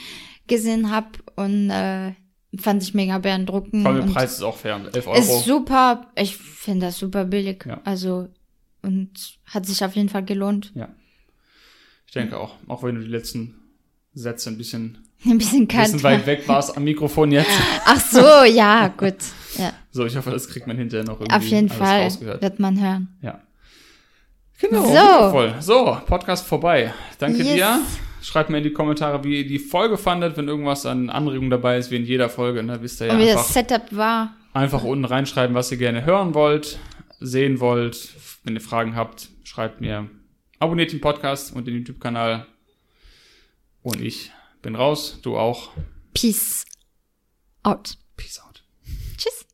[0.47, 2.13] gesehen habe und äh,
[2.57, 3.83] fand ich mega beeindruckend.
[3.83, 5.41] Vor allem der Preis ist auch fair, 11 ist Euro.
[5.41, 7.65] super, ich finde das super billig.
[7.67, 7.81] Ja.
[7.85, 8.29] Also,
[8.83, 9.11] und
[9.47, 10.71] hat sich auf jeden Fall gelohnt.
[10.77, 10.89] Ja.
[12.07, 13.55] Ich denke auch, auch wenn du die letzten
[14.15, 15.87] Sätze ein bisschen, Ein bisschen ein kalt.
[15.87, 17.51] bisschen weit weg warst am Mikrofon jetzt.
[17.87, 19.17] Ach so, ja, gut.
[19.59, 22.41] Ja, So, ich hoffe, das kriegt man hinterher noch irgendwie auf jeden Fall rausgehört.
[22.43, 23.09] wird man hören.
[23.21, 23.41] Ja.
[24.63, 24.89] Genau, So.
[24.89, 25.55] wundervoll.
[25.61, 26.95] So, Podcast vorbei.
[27.19, 27.55] Danke Yes.
[27.55, 27.81] dir.
[28.23, 31.77] Schreibt mir in die Kommentare, wie ihr die Folge fandet, wenn irgendwas an Anregungen dabei
[31.79, 32.63] ist, wie in jeder Folge.
[32.63, 32.81] Ne?
[32.81, 34.37] Wisst ihr ja und wie einfach, das Setup war.
[34.53, 36.79] einfach unten reinschreiben, was ihr gerne hören wollt,
[37.19, 38.11] sehen wollt.
[38.45, 40.09] Wenn ihr Fragen habt, schreibt mir.
[40.61, 42.47] Abonniert den Podcast und den YouTube-Kanal.
[43.83, 44.31] Und ich
[44.63, 45.71] bin raus, du auch.
[46.15, 46.65] Peace
[47.65, 47.97] out.
[48.17, 48.63] Peace out.
[49.17, 49.45] Tschüss.